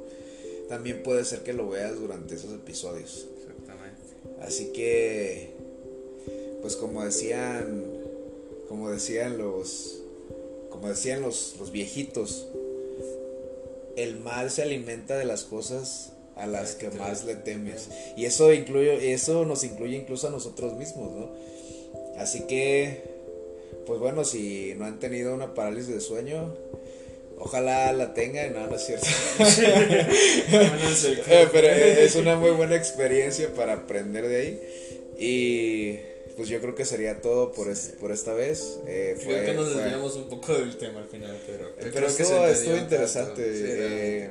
también 0.68 1.04
puede 1.04 1.26
ser 1.26 1.40
que 1.40 1.54
lo 1.54 1.70
veas 1.70 2.00
durante 2.00 2.36
esos 2.36 2.54
episodios. 2.54 3.28
Exactamente. 3.40 4.02
Así 4.42 4.72
que, 4.74 5.52
pues 6.62 6.76
como 6.76 7.04
decían, 7.04 7.86
como 8.68 8.90
decían 8.90 9.38
los, 9.38 10.02
como 10.70 10.88
decían 10.88 11.22
los, 11.22 11.56
los 11.60 11.72
viejitos, 11.72 12.48
el 13.96 14.20
mal 14.20 14.50
se 14.50 14.62
alimenta 14.62 15.18
de 15.18 15.26
las 15.26 15.44
cosas 15.44 16.14
a 16.36 16.48
las 16.48 16.76
que 16.76 16.90
más 16.90 17.26
le 17.26 17.36
temes. 17.36 17.90
Y 18.16 18.26
eso 18.26 18.52
incluye, 18.54 19.14
eso 19.14 19.46
nos 19.46 19.64
incluye 19.64 19.98
incluso 19.98 20.28
a 20.28 20.32
nosotros 20.32 20.74
mismos, 20.74 21.12
¿no? 21.12 21.30
Así 22.18 22.42
que, 22.48 23.11
pues 23.86 24.00
bueno, 24.00 24.24
si 24.26 24.74
no 24.78 24.86
han 24.86 25.00
tenido 25.00 25.34
una 25.34 25.54
parálisis 25.54 25.94
de 25.94 26.02
sueño, 26.02 26.54
ojalá 27.38 27.92
la 27.94 28.14
tengan, 28.14 28.54
no, 28.54 28.68
no 28.68 28.76
es 28.76 28.84
cierto. 28.86 29.08
Eh, 31.28 31.48
Pero 31.52 31.68
es 31.68 32.16
una 32.16 32.36
muy 32.36 32.52
buena 32.52 32.76
experiencia 32.76 33.54
para 33.54 33.74
aprender 33.74 34.28
de 34.28 34.36
ahí. 34.36 34.62
Y 35.18 36.00
pues 36.36 36.50
yo 36.50 36.60
creo 36.62 36.76
que 36.76 36.86
sería 36.86 37.22
todo 37.22 37.52
por, 37.52 37.70
es- 37.70 37.94
por 38.00 38.12
esta 38.12 38.34
vez. 38.34 38.80
Eh, 38.88 39.16
Creo 39.22 39.38
fue- 39.38 39.46
que 39.46 39.54
nos 39.54 39.76
desviamos 39.76 40.16
un 40.16 40.30
poco 40.30 40.54
del 40.54 40.78
tema 40.78 41.00
al 41.00 41.08
final, 41.08 41.38
pero. 41.46 41.68
Eh, 41.70 41.74
creo 41.80 41.94
pero 41.94 42.08
que 42.08 42.14
se 42.14 42.24
estuvo, 42.24 42.46
estuvo 42.48 42.78
interesante. 42.78 43.54
Sí, 43.56 43.64
eh, 43.68 44.30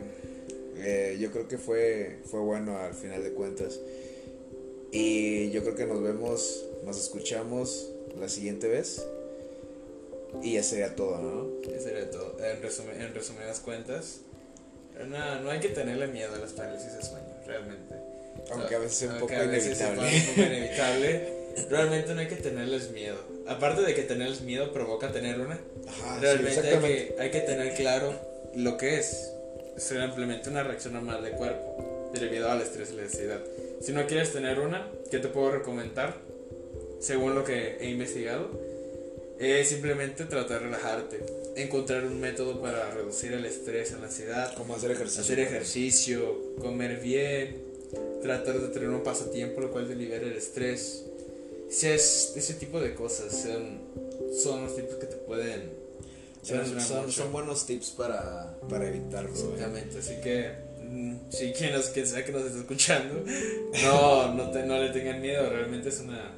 eh, 0.79 1.17
yo 1.21 1.31
creo 1.31 1.47
que 1.49 1.59
fue, 1.59 2.19
fue 2.31 2.41
bueno 2.41 2.77
al 2.79 2.95
final 2.95 3.23
de 3.23 3.31
cuentas. 3.33 3.79
Y 4.93 5.51
yo 5.51 5.63
creo 5.63 5.77
que 5.77 5.87
nos 5.87 6.03
vemos, 6.03 6.65
nos 6.85 6.99
escuchamos 6.99 7.91
la 8.19 8.29
siguiente 8.29 8.67
vez. 8.69 9.05
Y 10.43 10.55
ya 10.55 10.63
sería 10.63 10.95
todo, 10.97 11.19
¿no? 11.19 11.71
Eso 11.71 11.85
sería 11.85 12.11
todo. 12.11 12.37
En, 12.45 12.63
resumi- 12.63 12.95
en 13.01 13.15
resumidas 13.15 13.61
cuentas, 13.61 14.21
no, 15.07 15.41
no 15.41 15.51
hay 15.51 15.61
que 15.61 15.69
tenerle 15.69 16.07
miedo 16.07 16.35
a 16.35 16.39
las 16.39 16.53
parálisis 16.53 16.95
de 16.97 17.03
sueño, 17.03 17.35
realmente. 17.47 17.95
Aunque 18.53 18.75
a 18.75 18.79
veces 18.79 18.99
sea 18.99 19.13
un 19.13 19.19
poco 19.21 19.33
sea 19.33 19.45
inevitable. 19.45 20.03
un 20.07 20.27
poco 20.27 20.41
inevitable, 20.47 21.33
realmente 21.69 22.15
no 22.15 22.21
hay 22.21 22.29
que 22.29 22.37
tenerles 22.37 22.91
miedo. 22.91 23.17
Aparte 23.47 23.83
de 23.83 23.95
que 23.95 24.03
tenerles 24.03 24.41
miedo 24.43 24.73
provoca 24.73 25.11
tener 25.13 25.41
una, 25.41 25.59
Ajá, 25.89 26.15
sí, 26.15 26.21
realmente 26.21 26.51
hay, 26.51 26.57
exactamente. 26.59 27.15
que, 27.17 27.23
hay 27.23 27.31
que 27.31 27.41
tener 27.41 27.75
claro 27.75 28.15
lo 28.55 28.77
que 28.77 28.99
es. 28.99 29.33
Es 29.77 29.85
simplemente 29.85 30.49
una 30.51 30.63
reacción 30.63 30.95
normal 30.95 31.23
del 31.23 31.33
cuerpo 31.33 32.11
debido 32.13 32.51
al 32.51 32.61
estrés 32.61 32.91
y 32.93 32.97
la 32.97 33.03
ansiedad. 33.03 33.41
Si 33.81 33.93
no 33.93 34.07
quieres 34.07 34.33
tener 34.33 34.61
una, 34.61 34.89
¿qué 35.11 35.19
te 35.21 35.29
puedo 35.29 35.51
recomendar? 35.53 36.17
Según 37.01 37.35
lo 37.35 37.45
que 37.45 37.79
he 37.81 37.89
investigado, 37.89 38.51
es 39.41 39.69
simplemente 39.69 40.25
tratar 40.25 40.61
de 40.61 40.67
relajarte, 40.67 41.21
encontrar 41.57 42.05
un 42.05 42.21
método 42.21 42.61
para 42.61 42.91
reducir 42.91 43.33
el 43.33 43.45
estrés, 43.47 43.93
la 43.93 44.07
ansiedad, 44.07 44.55
Como 44.55 44.75
hacer 44.77 44.91
ejercicio. 44.93 45.23
hacer 45.23 45.41
ejercicio, 45.41 46.55
comer 46.61 47.01
bien, 47.01 47.57
tratar 48.23 48.61
de 48.61 48.69
tener 48.69 48.89
un 48.91 49.03
pasatiempo, 49.03 49.61
lo 49.61 49.71
cual 49.71 49.89
te 49.89 49.95
libera 49.95 50.27
el 50.27 50.35
estrés. 50.35 51.05
Si 51.71 51.87
es 51.87 52.33
ese 52.37 52.55
tipo 52.55 52.81
de 52.81 52.95
cosas, 52.95 53.33
son, 53.33 53.81
son 54.37 54.65
los 54.65 54.77
tipos 54.77 54.97
que 54.97 55.07
te 55.07 55.17
pueden... 55.17 55.71
Son, 56.43 56.81
son, 56.81 57.13
son 57.13 57.33
buenos 57.33 57.67
tips 57.67 57.91
para, 57.91 58.57
para 58.69 58.89
evitarlo. 58.89 59.29
¿eh? 59.29 59.33
Exactamente, 59.35 59.99
así 59.99 60.15
que 60.23 60.51
mm, 60.83 61.17
si 61.31 61.53
quien, 61.53 61.73
quien 61.93 62.07
sea 62.07 62.25
que 62.25 62.33
nos 62.33 62.45
esté 62.47 62.61
escuchando, 62.61 63.23
no, 63.85 64.35
no, 64.35 64.51
te- 64.51 64.65
no 64.65 64.79
le 64.83 64.89
tengan 64.91 65.21
miedo, 65.21 65.49
realmente 65.51 65.91
es 65.91 66.01
una... 66.01 66.33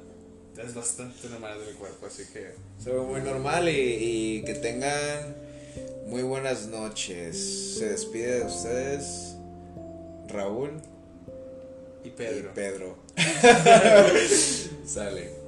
Es 0.56 0.74
bastante 0.74 1.28
normal 1.28 1.58
de 1.60 1.72
mi 1.72 1.78
cuerpo, 1.78 2.06
así 2.06 2.24
que... 2.32 2.52
Se 2.78 2.90
ve 2.90 3.00
muy 3.00 3.20
normal 3.20 3.68
y, 3.68 3.72
y 3.72 4.44
que 4.44 4.54
tengan 4.54 5.34
muy 6.06 6.22
buenas 6.22 6.66
noches. 6.66 7.78
Se 7.78 7.88
despide 7.88 8.40
de 8.40 8.44
ustedes 8.44 9.34
Raúl 10.28 10.80
Y 12.04 12.10
Pedro. 12.10 12.50
y 12.50 12.54
Pedro. 12.54 12.96
Sale. 14.86 15.41